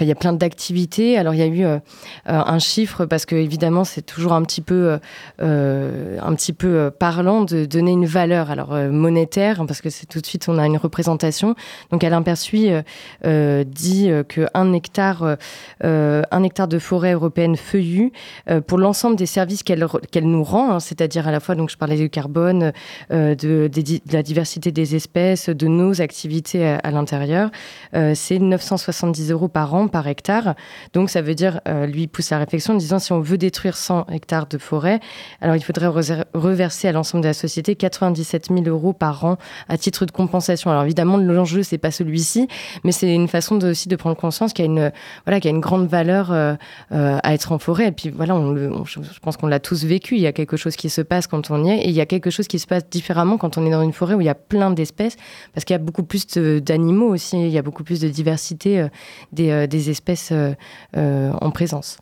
Il 0.00 0.06
y 0.06 0.12
a 0.12 0.14
plein 0.14 0.32
d'activités. 0.32 1.16
Alors, 1.16 1.34
il 1.34 1.38
y 1.38 1.42
a 1.42 1.46
eu 1.46 1.64
un 2.26 2.58
chiffre, 2.58 3.06
parce 3.06 3.24
que 3.24 3.36
évidemment, 3.36 3.84
c'est 3.84 4.02
toujours 4.02 4.32
un 4.32 4.42
petit 4.42 4.62
peu, 4.62 4.98
un 5.38 6.34
petit 6.34 6.52
peu 6.52 6.90
parlant 6.90 7.42
de 7.42 7.64
donner 7.64 7.92
une 7.92 8.06
valeur, 8.06 8.50
alors 8.50 8.74
monétaire, 8.90 9.64
parce 9.66 9.80
que 9.80 9.90
c'est 9.90 10.06
tout 10.06 10.20
de 10.20 10.26
suite, 10.26 10.46
on 10.48 10.58
a 10.58 10.66
une 10.66 10.78
représentation 10.78 11.45
donc 11.90 12.04
Alain 12.04 12.22
Persuis 12.22 12.70
euh, 12.70 12.82
euh, 13.24 13.64
dit 13.64 14.10
euh, 14.10 14.22
qu'un 14.22 14.72
hectare, 14.72 15.36
un 15.82 16.42
hectare 16.42 16.68
de 16.68 16.78
forêt 16.78 17.12
européenne 17.12 17.56
feuillue, 17.56 18.12
pour 18.66 18.78
l'ensemble 18.78 19.16
des 19.16 19.26
services 19.26 19.62
qu'elle 19.62 19.86
nous 20.22 20.44
rend, 20.44 20.72
hein, 20.72 20.80
c'est-à-dire 20.80 21.28
à 21.28 21.30
la 21.30 21.40
fois, 21.40 21.54
je 21.68 21.76
parlais 21.76 21.96
du 21.96 22.10
carbone, 22.10 22.72
de, 23.10 23.70
la 24.12 24.22
diversité 24.22 24.72
des 24.72 24.94
espèces, 24.94 25.48
de 25.48 25.66
nos 25.66 26.00
activités 26.00 26.66
à, 26.66 26.90
l'intérieur, 26.90 27.50
c'est 28.14 28.38
970 28.38 29.30
euros 29.30 29.48
par 29.48 29.74
an 29.74 29.88
par 29.88 30.06
hectare. 30.08 30.54
Donc 30.92 31.10
ça 31.10 31.22
veut 31.22 31.34
dire, 31.34 31.60
lui 31.86 32.06
pousse 32.06 32.30
la 32.30 32.38
réflexion 32.38 32.74
en 32.74 32.76
disant 32.76 32.98
si 32.98 33.12
on 33.12 33.20
veut 33.20 33.38
détruire 33.38 33.76
100 33.76 34.06
hectares 34.10 34.46
de 34.46 34.58
forêt, 34.58 35.00
alors 35.40 35.56
il 35.56 35.62
faudrait 35.62 35.88
reverser 36.34 36.88
à 36.88 36.92
l'ensemble 36.92 37.22
de 37.22 37.28
la 37.28 37.34
société 37.34 37.74
97 37.74 38.48
000 38.48 38.64
euros 38.66 38.92
par 38.92 39.24
an 39.24 39.36
à 39.68 39.78
titre 39.78 40.06
de 40.06 40.10
compensation. 40.10 40.70
Alors 40.70 40.84
évidemment, 40.84 41.16
l'enjeu 41.36 41.62
c'est 41.62 41.78
pas 41.78 41.90
celui-ci, 41.90 42.48
mais 42.84 42.92
c'est 42.92 43.14
une 43.14 43.28
façon 43.28 43.62
aussi 43.64 43.88
de 43.88 43.96
prendre 43.96 44.16
conscience 44.16 44.52
qu'il 44.52 44.64
y 44.64 44.68
a 44.68 44.70
une 44.70 44.92
voilà 45.24 45.40
qu'il 45.40 45.50
y 45.50 45.54
a 45.54 45.56
une 45.56 45.60
grande 45.60 45.86
valeur 45.86 46.32
euh, 46.32 46.54
euh, 46.92 47.18
à 47.22 47.34
être 47.34 47.52
en 47.52 47.58
forêt. 47.58 47.88
Et 47.88 47.92
puis 47.92 48.10
voilà, 48.10 48.34
on, 48.34 48.84
je 48.84 49.20
pense 49.20 49.36
qu'on 49.36 49.46
l'a 49.46 49.60
tous 49.60 49.84
vécu. 49.84 50.16
Il 50.16 50.20
y 50.20 50.26
a 50.26 50.32
quelque 50.32 50.56
chose 50.56 50.76
qui 50.76 50.90
se 50.90 51.00
passe 51.00 51.26
quand 51.26 51.50
on 51.50 51.64
y 51.64 51.70
est, 51.70 51.78
et 51.84 51.88
il 51.88 51.94
y 51.94 52.00
a 52.00 52.06
quelque 52.06 52.30
chose 52.30 52.48
qui 52.48 52.58
se 52.58 52.66
passe 52.66 52.88
différemment 52.88 53.38
quand 53.38 53.58
on 53.58 53.66
est 53.66 53.70
dans 53.70 53.82
une 53.82 53.92
forêt 53.92 54.14
où 54.14 54.20
il 54.20 54.26
y 54.26 54.30
a 54.30 54.34
plein 54.34 54.70
d'espèces, 54.70 55.16
parce 55.54 55.64
qu'il 55.64 55.74
y 55.74 55.80
a 55.80 55.82
beaucoup 55.82 56.04
plus 56.04 56.26
d'animaux 56.26 57.08
aussi. 57.08 57.36
Il 57.36 57.50
y 57.50 57.58
a 57.58 57.62
beaucoup 57.62 57.84
plus 57.84 58.00
de 58.00 58.08
diversité 58.08 58.80
euh, 58.80 58.88
des, 59.32 59.66
des, 59.66 59.90
espèces 59.90 60.32
en 60.94 61.50
présence. 61.50 61.98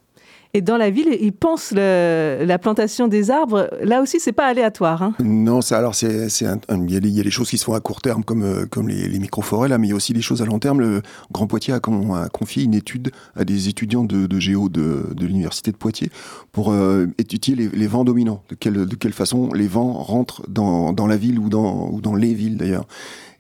Et 0.56 0.60
dans 0.60 0.76
la 0.76 0.88
ville, 0.88 1.18
ils 1.20 1.32
pensent 1.32 1.72
la 1.72 2.58
plantation 2.60 3.08
des 3.08 3.32
arbres. 3.32 3.68
Là 3.82 4.00
aussi, 4.00 4.20
c'est 4.20 4.32
pas 4.32 4.46
aléatoire. 4.46 5.02
Hein. 5.02 5.14
Non, 5.18 5.60
ça, 5.60 5.78
alors 5.78 5.96
c'est, 5.96 6.28
il, 6.40 6.90
y, 6.90 6.96
a 6.96 7.00
des 7.00 7.30
choses 7.30 7.50
qui 7.50 7.58
se 7.58 7.64
font 7.64 7.74
à 7.74 7.80
court 7.80 8.00
terme, 8.00 8.22
comme, 8.22 8.44
euh, 8.44 8.64
comme 8.64 8.88
les, 8.88 9.08
les 9.08 9.18
micro-forêts, 9.18 9.68
là, 9.68 9.78
mais 9.78 9.88
il 9.88 9.90
y 9.90 9.92
a 9.92 9.96
aussi 9.96 10.12
des 10.12 10.22
choses 10.22 10.42
à 10.42 10.44
long 10.44 10.60
terme. 10.60 10.80
Le 10.80 11.02
Grand 11.32 11.48
Poitiers 11.48 11.74
a, 11.74 11.80
confié 11.80 12.62
une 12.62 12.74
étude 12.74 13.10
à 13.34 13.44
des 13.44 13.68
étudiants 13.68 14.04
de, 14.04 14.38
géo 14.38 14.68
de, 14.68 15.12
de 15.12 15.26
l'université 15.26 15.72
de 15.72 15.76
Poitiers 15.76 16.10
pour 16.52 16.70
euh, 16.70 17.06
étudier 17.18 17.56
les, 17.56 17.68
les, 17.68 17.86
vents 17.88 18.04
dominants, 18.04 18.44
de 18.48 18.54
quelle, 18.54 18.86
de 18.86 18.94
quelle 18.94 19.12
façon 19.12 19.52
les 19.52 19.66
vents 19.66 19.92
rentrent 19.92 20.42
dans, 20.48 20.92
dans 20.92 21.08
la 21.08 21.16
ville 21.16 21.40
ou 21.40 21.48
dans, 21.48 21.88
ou 21.90 22.00
dans 22.00 22.14
les 22.14 22.32
villes 22.32 22.58
d'ailleurs. 22.58 22.86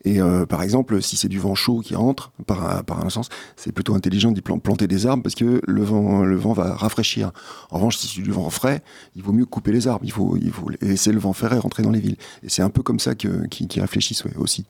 Et 0.04 0.20
euh, 0.20 0.44
par 0.44 0.62
exemple, 0.62 1.00
si 1.00 1.16
c'est 1.16 1.28
du 1.28 1.38
vent 1.38 1.54
chaud 1.54 1.80
qui 1.80 1.94
rentre, 1.94 2.30
par, 2.46 2.84
par 2.84 3.04
un 3.04 3.10
sens, 3.10 3.28
c'est 3.56 3.72
plutôt 3.72 3.94
intelligent 3.94 4.32
d'y 4.32 4.42
planter 4.42 4.86
des 4.86 5.06
arbres 5.06 5.22
parce 5.22 5.34
que 5.34 5.60
le 5.66 5.82
vent, 5.82 6.22
le 6.22 6.36
vent 6.36 6.52
va 6.52 6.74
rafraîchir. 6.74 7.32
En 7.70 7.76
revanche, 7.76 7.96
si 7.96 8.08
c'est 8.08 8.22
du 8.22 8.30
vent 8.30 8.50
frais, 8.50 8.82
il 9.16 9.22
vaut 9.22 9.32
mieux 9.32 9.46
couper 9.46 9.72
les 9.72 9.88
arbres. 9.88 10.04
Il 10.04 10.12
faut, 10.12 10.36
il 10.36 10.50
faut 10.50 10.68
laisser 10.80 11.12
le 11.12 11.18
vent 11.18 11.32
frais 11.32 11.58
rentrer 11.58 11.82
dans 11.82 11.90
les 11.90 12.00
villes. 12.00 12.16
Et 12.42 12.48
c'est 12.48 12.62
un 12.62 12.70
peu 12.70 12.82
comme 12.82 13.00
ça 13.00 13.14
qu'ils 13.14 13.48
qui 13.48 13.80
réfléchissent 13.80 14.24
aussi. 14.36 14.66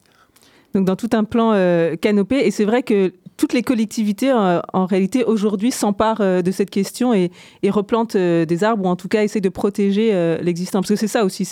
Donc 0.73 0.85
dans 0.85 0.95
tout 0.95 1.09
un 1.13 1.23
plan 1.23 1.51
euh, 1.53 1.95
canopé. 1.95 2.45
Et 2.45 2.51
c'est 2.51 2.65
vrai 2.65 2.83
que 2.83 3.13
toutes 3.37 3.51
les 3.51 3.63
collectivités, 3.63 4.31
euh, 4.31 4.61
en 4.71 4.85
réalité, 4.85 5.25
aujourd'hui, 5.25 5.71
s'emparent 5.71 6.41
de 6.41 6.51
cette 6.51 6.69
question 6.69 7.13
et, 7.13 7.31
et 7.61 7.69
replantent 7.69 8.15
des 8.15 8.63
arbres 8.63 8.85
ou 8.85 8.87
en 8.87 8.95
tout 8.95 9.09
cas 9.09 9.23
essaient 9.23 9.41
de 9.41 9.49
protéger 9.49 10.37
l'existant. 10.41 10.79
Parce 10.79 10.89
que 10.89 10.95
c'est 10.95 11.07
ça 11.07 11.25
aussi, 11.25 11.43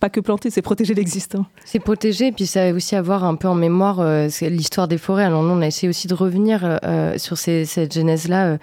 pas 0.00 0.10
que 0.10 0.20
planter, 0.20 0.50
c'est 0.50 0.62
protéger 0.62 0.94
l'existant. 0.94 1.46
C'est 1.64 1.80
protéger, 1.80 2.30
puis 2.30 2.46
ça 2.46 2.72
aussi 2.72 2.94
avoir 2.94 3.24
un 3.24 3.34
peu 3.34 3.48
en 3.48 3.54
mémoire 3.54 3.98
euh, 4.00 4.28
l'histoire 4.42 4.86
des 4.86 4.98
forêts. 4.98 5.24
Alors 5.24 5.42
nous, 5.42 5.54
on 5.54 5.60
a 5.60 5.66
essayé 5.66 5.88
aussi 5.88 6.06
de 6.06 6.14
revenir 6.14 6.64
euh, 6.64 6.76
euh, 6.84 7.18
sur 7.18 7.36
cette 7.36 7.92
genèse-là. 7.92 8.58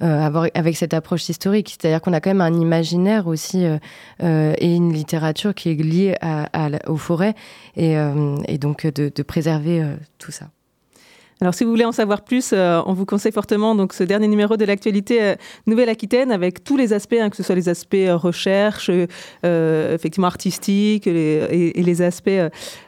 avec 0.00 0.76
cette 0.76 0.94
approche 0.94 1.28
historique, 1.28 1.68
c'est-à-dire 1.68 2.00
qu'on 2.00 2.12
a 2.12 2.20
quand 2.20 2.30
même 2.30 2.40
un 2.40 2.58
imaginaire 2.58 3.26
aussi 3.26 3.64
et 4.22 4.74
une 4.74 4.92
littérature 4.94 5.54
qui 5.54 5.70
est 5.70 5.74
liée 5.74 6.16
aux 6.86 6.96
forêts 6.96 7.34
et, 7.76 7.96
donc 8.58 8.86
de 8.86 9.22
préserver 9.22 9.84
tout 10.18 10.32
ça. 10.32 10.46
Alors, 11.42 11.54
si 11.54 11.64
vous 11.64 11.70
voulez 11.70 11.86
en 11.86 11.92
savoir 11.92 12.22
plus, 12.22 12.50
euh, 12.52 12.82
on 12.84 12.92
vous 12.92 13.06
conseille 13.06 13.32
fortement 13.32 13.74
donc 13.74 13.94
ce 13.94 14.04
dernier 14.04 14.28
numéro 14.28 14.58
de 14.58 14.64
l'actualité 14.66 15.22
euh, 15.22 15.34
Nouvelle-Aquitaine 15.66 16.32
avec 16.32 16.62
tous 16.64 16.76
les 16.76 16.92
aspects, 16.92 17.16
hein, 17.18 17.30
que 17.30 17.36
ce 17.36 17.42
soit 17.42 17.54
les 17.54 17.70
aspects 17.70 17.94
euh, 17.94 18.16
recherche, 18.16 18.90
effectivement 19.42 20.26
artistiques 20.26 21.06
et, 21.06 21.72
les 21.74 22.02
aspects 22.02 22.30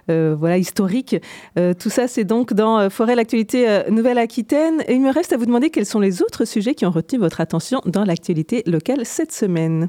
voilà 0.09 0.59
historiques. 0.59 1.17
tout 1.57 1.91
ça, 1.91 2.09
c'est 2.09 2.25
donc 2.25 2.53
dans 2.53 2.91
Forêt 2.91 3.15
l'actualité 3.15 3.83
Nouvelle-Aquitaine. 3.89 4.83
Et 4.87 4.95
il 4.95 5.01
me 5.01 5.11
reste 5.11 5.33
à 5.33 5.37
vous 5.37 5.47
demander 5.47 5.71
quels 5.71 5.87
sont 5.87 6.01
les 6.01 6.23
autres 6.23 6.45
sujets 6.45 6.75
qui 6.75 6.85
ont 6.85 6.91
retenu 6.91 7.19
votre 7.19 7.41
attention 7.41 7.81
dans 7.87 8.05
l'actualité 8.05 8.63
locale 8.67 9.05
cette 9.05 9.33
semaine. 9.33 9.89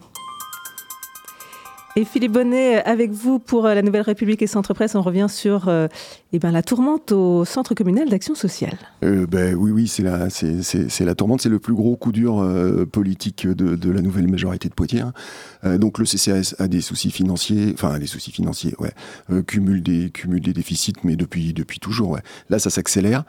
Et 1.95 2.05
Philippe 2.05 2.31
Bonnet, 2.31 2.83
avec 2.85 3.11
vous 3.11 3.37
pour 3.37 3.67
euh, 3.67 3.75
la 3.75 3.83
Nouvelle 3.83 4.01
République 4.01 4.41
et 4.41 4.47
Centre 4.47 4.73
Presse, 4.73 4.95
on 4.95 5.03
revient 5.03 5.27
sur 5.29 5.67
euh, 5.67 5.87
eh 6.31 6.39
ben, 6.39 6.49
la 6.49 6.63
tourmente 6.63 7.11
au 7.11 7.45
Centre 7.45 7.75
communal 7.75 8.09
d'action 8.09 8.33
sociale. 8.33 8.79
Euh, 9.03 9.27
ben, 9.27 9.53
oui, 9.53 9.69
oui, 9.69 9.87
c'est 9.87 10.01
la, 10.01 10.31
c'est, 10.31 10.99
la 11.01 11.13
tourmente, 11.13 11.41
c'est 11.41 11.49
le 11.49 11.59
plus 11.59 11.75
gros 11.75 11.95
coup 11.95 12.11
dur 12.11 12.43
politique 12.91 13.45
de, 13.45 13.75
de, 13.75 13.91
la 13.91 14.01
nouvelle 14.01 14.27
majorité 14.27 14.69
de 14.69 14.73
Poitiers. 14.73 15.01
Hein. 15.01 15.77
donc 15.77 15.99
le 15.99 16.05
CCAS 16.05 16.55
a 16.57 16.67
des 16.67 16.81
soucis 16.81 17.11
financiers, 17.11 17.73
enfin 17.75 17.99
des 17.99 18.07
soucis 18.07 18.31
financiers, 18.31 18.73
ouais, 18.79 19.43
cumule, 19.43 19.83
des, 19.83 20.09
cumule 20.09 20.41
des 20.41 20.53
déficits, 20.53 20.95
mais 21.03 21.15
depuis, 21.15 21.53
depuis 21.53 21.79
toujours. 21.79 22.09
Ouais. 22.09 22.21
Là, 22.49 22.57
ça 22.57 22.71
s'accélère 22.71 23.23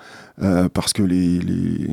parce 0.73 0.95
que 0.95 1.03
les, 1.03 1.39
les, 1.39 1.89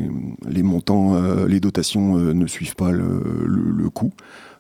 les 0.48 0.64
montants, 0.64 1.20
les 1.46 1.60
dotations 1.60 2.16
ne 2.16 2.48
suivent 2.48 2.76
pas 2.76 2.92
le, 2.92 3.22
le, 3.46 3.72
le 3.72 3.90
coût. 3.90 4.14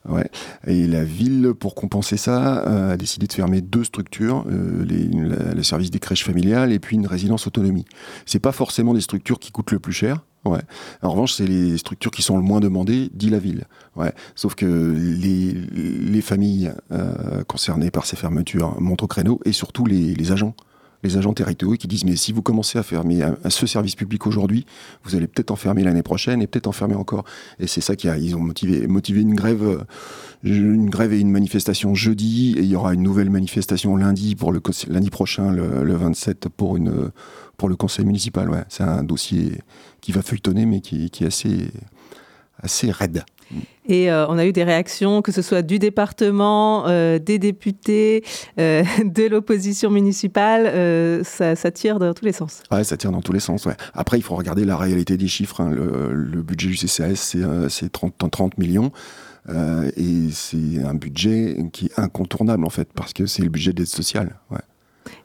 Ouais. 0.10 0.30
Et 0.66 0.88
la 0.88 1.04
ville, 1.04 1.54
pour 1.58 1.76
compenser 1.76 2.18
ça, 2.18 2.68
euh, 2.68 2.94
a 2.94 2.98
décidé 2.98 3.28
de 3.28 3.34
fermer 3.34 3.62
deux 3.62 3.84
structures, 3.84 4.46
euh, 4.48 4.84
les, 4.84 5.08
le 5.08 5.64
service 5.64 5.92
des 5.92 6.00
crèches 6.00 6.24
familiales 6.24 6.72
et 6.72 6.80
puis 6.80 6.96
une 6.96 7.08
résidence 7.08 7.46
autonomie. 7.48 7.86
C'est 8.26 8.40
pas 8.40 8.52
forcément 8.52 8.94
des 8.94 9.02
structures 9.02 9.40
qui 9.40 9.52
coûtent 9.52 9.72
le 9.72 9.80
plus 9.80 9.94
cher. 9.94 10.26
Ouais. 10.44 10.62
En 11.04 11.12
revanche, 11.12 11.34
c'est 11.34 11.46
les 11.46 11.78
structures 11.78 12.10
qui 12.10 12.24
sont 12.24 12.36
le 12.36 12.42
moins 12.42 12.60
demandées, 12.60 13.12
dit 13.14 13.30
la 13.30 13.38
ville. 13.38 13.66
Ouais. 13.96 14.12
Sauf 14.34 14.56
que 14.56 14.66
les, 14.66 15.54
les 15.54 16.22
familles 16.22 16.72
euh, 16.92 17.44
concernées 17.44 17.92
par 17.92 18.08
ces 18.08 18.16
fermetures 18.16 18.82
montent 18.82 19.04
au 19.04 19.08
créneau 19.08 19.40
et 19.46 19.52
surtout 19.52 19.86
les 19.86 20.32
agents 20.32 20.56
les 21.04 21.18
agents 21.18 21.34
territoriaux 21.34 21.78
qui 21.78 21.88
disent 21.88 22.06
mais 22.06 22.16
si 22.16 22.32
vous 22.32 22.42
commencez 22.42 22.78
à 22.78 22.84
fermer 22.84 23.22
ce 23.50 23.66
service 23.66 23.96
public 23.96 24.28
aujourd'hui, 24.28 24.66
vous 25.04 25.16
allez 25.16 25.28
peut-être 25.28 25.52
en 25.52 25.56
fermer 25.56 25.84
l'année 25.84 26.04
prochaine 26.04 26.42
et 26.42 26.48
peut-être 26.48 26.68
en 26.68 26.72
fermer 26.72 26.96
encore. 26.96 27.24
Et 27.60 27.68
c'est 27.68 27.82
ça 27.82 27.96
qui 27.96 28.08
a, 28.10 28.18
ils 28.18 28.36
ont 28.36 28.40
motivé, 28.40 28.88
motivé 28.88 29.22
une 29.22 29.36
grève, 29.36 29.64
euh, 29.64 29.84
une 30.44 30.90
grève 30.90 31.14
et 31.14 31.20
une 31.20 31.32
manifestation 31.32 31.96
jeudi 31.96 32.56
et 32.58 32.62
il 32.62 32.68
y 32.68 32.76
aura 32.76 32.94
une 32.94 33.04
nouvelle 33.04 33.30
manifestation 33.30 33.96
lundi 33.96 34.36
pour 34.36 34.52
le 34.52 34.62
lundi 34.88 35.10
prochain, 35.10 35.52
le, 35.52 35.96
27 35.96 36.50
pour 36.50 36.78
une 36.78 37.12
pour 37.58 37.70
le 37.70 37.76
conseil 37.76 38.06
municipal. 38.06 38.50
Ouais, 38.50 38.64
c'est 38.70 38.84
un 38.84 39.04
dossier 39.04 39.62
qui 40.02 40.12
va 40.12 40.22
feuilletonner 40.22 40.66
mais 40.66 40.82
qui, 40.82 41.10
qui 41.10 41.24
est 41.24 41.28
assez 41.28 41.72
assez 42.62 42.92
raide. 42.92 43.24
Et 43.88 44.12
euh, 44.12 44.28
on 44.28 44.38
a 44.38 44.46
eu 44.46 44.54
des 44.54 44.64
réactions, 44.64 45.22
que 45.22 45.32
ce 45.32 45.42
soit 45.42 45.64
du 45.64 45.80
département, 45.80 46.88
euh, 46.88 47.20
des 47.20 47.40
députés, 47.40 48.24
euh, 48.60 48.84
de 49.04 49.28
l'opposition 49.28 49.90
municipale. 49.90 51.24
Ça, 51.26 51.72
tire 51.72 52.00
dans 52.00 52.14
tous 52.14 52.26
les 52.26 52.32
sens. 52.32 52.64
Ouais, 52.72 52.84
ça 52.84 52.98
tire 52.98 53.12
dans 53.12 53.22
tous 53.22 53.34
les 53.34 53.40
sens. 53.40 53.68
Après, 53.94 54.18
il 54.18 54.24
faut 54.24 54.36
regarder 54.36 54.66
la 54.66 54.78
réalité 54.78 55.18
des 55.18 55.28
chiffres. 55.28 55.62
Hein. 55.62 55.72
Le, 55.72 56.42
budget 56.42 56.70
du 56.70 56.76
CCAS, 56.76 57.36
c'est 57.70 57.92
30, 57.92 58.14
30 58.32 58.58
millions. 58.58 58.92
et 59.50 60.30
c'est 60.32 60.84
un 60.84 60.94
budget 60.94 61.58
qui 61.74 61.88
est 61.88 62.00
incontournable, 62.00 62.66
en 62.66 62.70
fait, 62.70 62.90
parce 62.94 63.14
que 63.14 63.26
c'est 63.26 63.44
le 63.44 63.50
budget 63.50 63.74
d'aide 63.74 63.88
sociale. 63.88 64.38
Ouais 64.52 64.60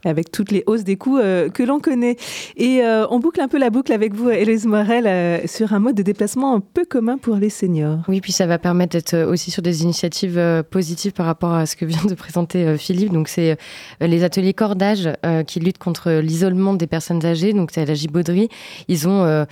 avec 0.07 0.31
toutes 0.31 0.51
les 0.51 0.63
hausses 0.67 0.85
des 0.85 0.97
coûts 0.97 1.19
euh, 1.19 1.49
que 1.49 1.63
l'on 1.63 1.81
connaît. 1.81 2.17
Et 2.57 2.83
euh, 2.83 3.07
on 3.11 3.19
boucle 3.19 3.41
un 3.41 3.49
peu 3.49 3.59
la 3.59 3.71
boucle 3.71 3.93
avec 3.93 4.15
vous, 4.15 4.31
Élise 4.31 4.67
Morel, 4.67 5.07
euh, 5.07 5.47
sur 5.47 5.73
un 5.73 5.79
mode 5.79 5.97
de 5.97 6.03
déplacement 6.03 6.55
un 6.55 6.61
peu 6.61 6.85
commun 6.85 7.19
pour 7.19 7.37
les 7.37 7.51
seniors. 7.51 7.99
Oui, 8.09 8.21
puis 8.21 8.33
ça 8.33 8.47
va 8.47 8.59
permettre 8.59 8.93
d'être 8.93 9.17
aussi 9.17 9.51
sur 9.51 9.63
des 9.63 9.83
initiatives 9.83 10.65
positives 10.71 11.13
par 11.13 11.27
rapport 11.27 11.53
à 11.53 11.67
ce 11.67 11.77
que 11.77 11.85
vient 11.85 12.05
de 12.05 12.15
présenter 12.15 12.77
Philippe. 12.79 13.13
Donc, 13.13 13.29
c'est 13.29 13.57
les 14.01 14.25
ateliers 14.25 14.55
cordage 14.55 15.11
qui 15.47 15.61
luttent 15.61 15.79
contre 15.79 16.11
l'isolement 16.13 16.75
des 16.75 16.87
personnes 16.87 17.25
âgées. 17.25 17.53
Donc, 17.53 17.71
c'est 17.73 17.83
à 17.83 17.85
la 17.85 17.95
Gibauderie. 17.95 18.49
Ils 18.89 19.09
ont 19.09 19.47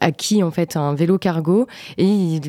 acquis 0.00 0.42
en 0.42 0.50
fait 0.50 0.76
un 0.76 0.94
vélo 0.94 1.18
cargo 1.18 1.66
et 1.98 2.04
ils 2.04 2.40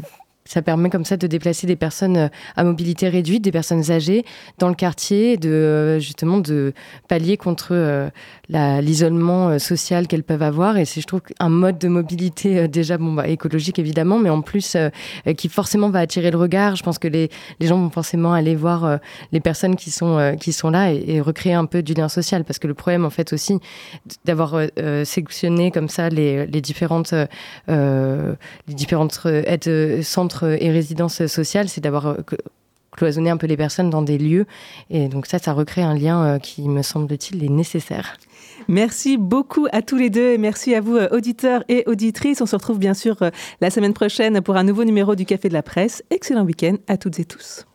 ça 0.47 0.61
permet 0.61 0.89
comme 0.89 1.05
ça 1.05 1.17
de 1.17 1.27
déplacer 1.27 1.67
des 1.67 1.75
personnes 1.75 2.29
à 2.55 2.63
mobilité 2.63 3.09
réduite, 3.09 3.43
des 3.43 3.51
personnes 3.51 3.91
âgées 3.91 4.25
dans 4.57 4.69
le 4.69 4.75
quartier, 4.75 5.37
de 5.37 5.99
justement 5.99 6.37
de 6.37 6.73
pallier 7.07 7.37
contre 7.37 8.09
l'isolement 8.49 9.59
social 9.59 10.07
qu'elles 10.07 10.23
peuvent 10.23 10.41
avoir. 10.41 10.77
Et 10.77 10.85
c'est, 10.85 11.01
je 11.01 11.07
trouve, 11.07 11.21
un 11.39 11.49
mode 11.49 11.77
de 11.77 11.87
mobilité 11.87 12.67
déjà 12.67 12.97
bon, 12.97 13.13
bah, 13.13 13.27
écologique 13.27 13.79
évidemment, 13.79 14.19
mais 14.19 14.29
en 14.29 14.41
plus 14.41 14.77
qui 15.37 15.49
forcément 15.49 15.89
va 15.89 15.99
attirer 15.99 16.31
le 16.31 16.37
regard. 16.37 16.75
Je 16.75 16.83
pense 16.83 16.99
que 16.99 17.07
les, 17.07 17.29
gens 17.61 17.77
vont 17.77 17.89
forcément 17.89 18.33
aller 18.33 18.55
voir 18.55 18.99
les 19.31 19.39
personnes 19.39 19.75
qui 19.75 19.91
sont, 19.91 20.17
là 20.17 20.91
et, 20.91 21.03
et, 21.07 21.21
recréer 21.21 21.53
un 21.53 21.65
peu 21.65 21.83
du 21.83 21.93
lien 21.93 22.09
social. 22.09 22.43
Parce 22.43 22.59
que 22.59 22.67
le 22.67 22.73
problème, 22.73 23.05
en 23.05 23.09
fait, 23.09 23.33
aussi, 23.33 23.59
d'avoir 24.25 24.55
sélectionné 25.03 25.71
comme 25.71 25.89
ça 25.89 26.09
les, 26.09 26.45
les 26.47 26.61
différentes, 26.61 27.13
les 27.67 28.73
différentes 28.73 29.19
aides, 29.25 30.01
centres 30.03 30.36
et 30.43 30.71
résidences 30.71 31.25
sociales, 31.27 31.69
c'est 31.69 31.81
d'avoir 31.81 32.17
cloisonner 32.97 33.29
un 33.29 33.37
peu 33.37 33.47
les 33.47 33.55
personnes 33.55 33.89
dans 33.89 34.01
des 34.01 34.17
lieux. 34.17 34.45
Et 34.89 35.07
donc 35.07 35.27
ça, 35.27 35.39
ça 35.39 35.53
recrée 35.53 35.83
un 35.83 35.93
lien 35.93 36.23
euh, 36.23 36.39
qui, 36.39 36.67
me 36.67 36.81
semble-t-il, 36.81 37.43
est 37.45 37.49
nécessaire. 37.49 38.17
Merci 38.67 39.17
beaucoup 39.17 39.67
à 39.71 39.81
tous 39.81 39.95
les 39.95 40.09
deux 40.09 40.33
et 40.33 40.37
merci 40.37 40.75
à 40.75 40.81
vous, 40.81 40.97
euh, 40.97 41.07
auditeurs 41.11 41.63
et 41.69 41.83
auditrices. 41.85 42.41
On 42.41 42.45
se 42.45 42.55
retrouve 42.55 42.79
bien 42.79 42.93
sûr 42.93 43.21
euh, 43.21 43.29
la 43.61 43.69
semaine 43.69 43.93
prochaine 43.93 44.41
pour 44.41 44.57
un 44.57 44.63
nouveau 44.63 44.83
numéro 44.83 45.15
du 45.15 45.25
Café 45.25 45.47
de 45.47 45.53
la 45.53 45.63
Presse. 45.63 46.03
Excellent 46.09 46.43
week-end 46.43 46.75
à 46.87 46.97
toutes 46.97 47.19
et 47.19 47.25
tous. 47.25 47.66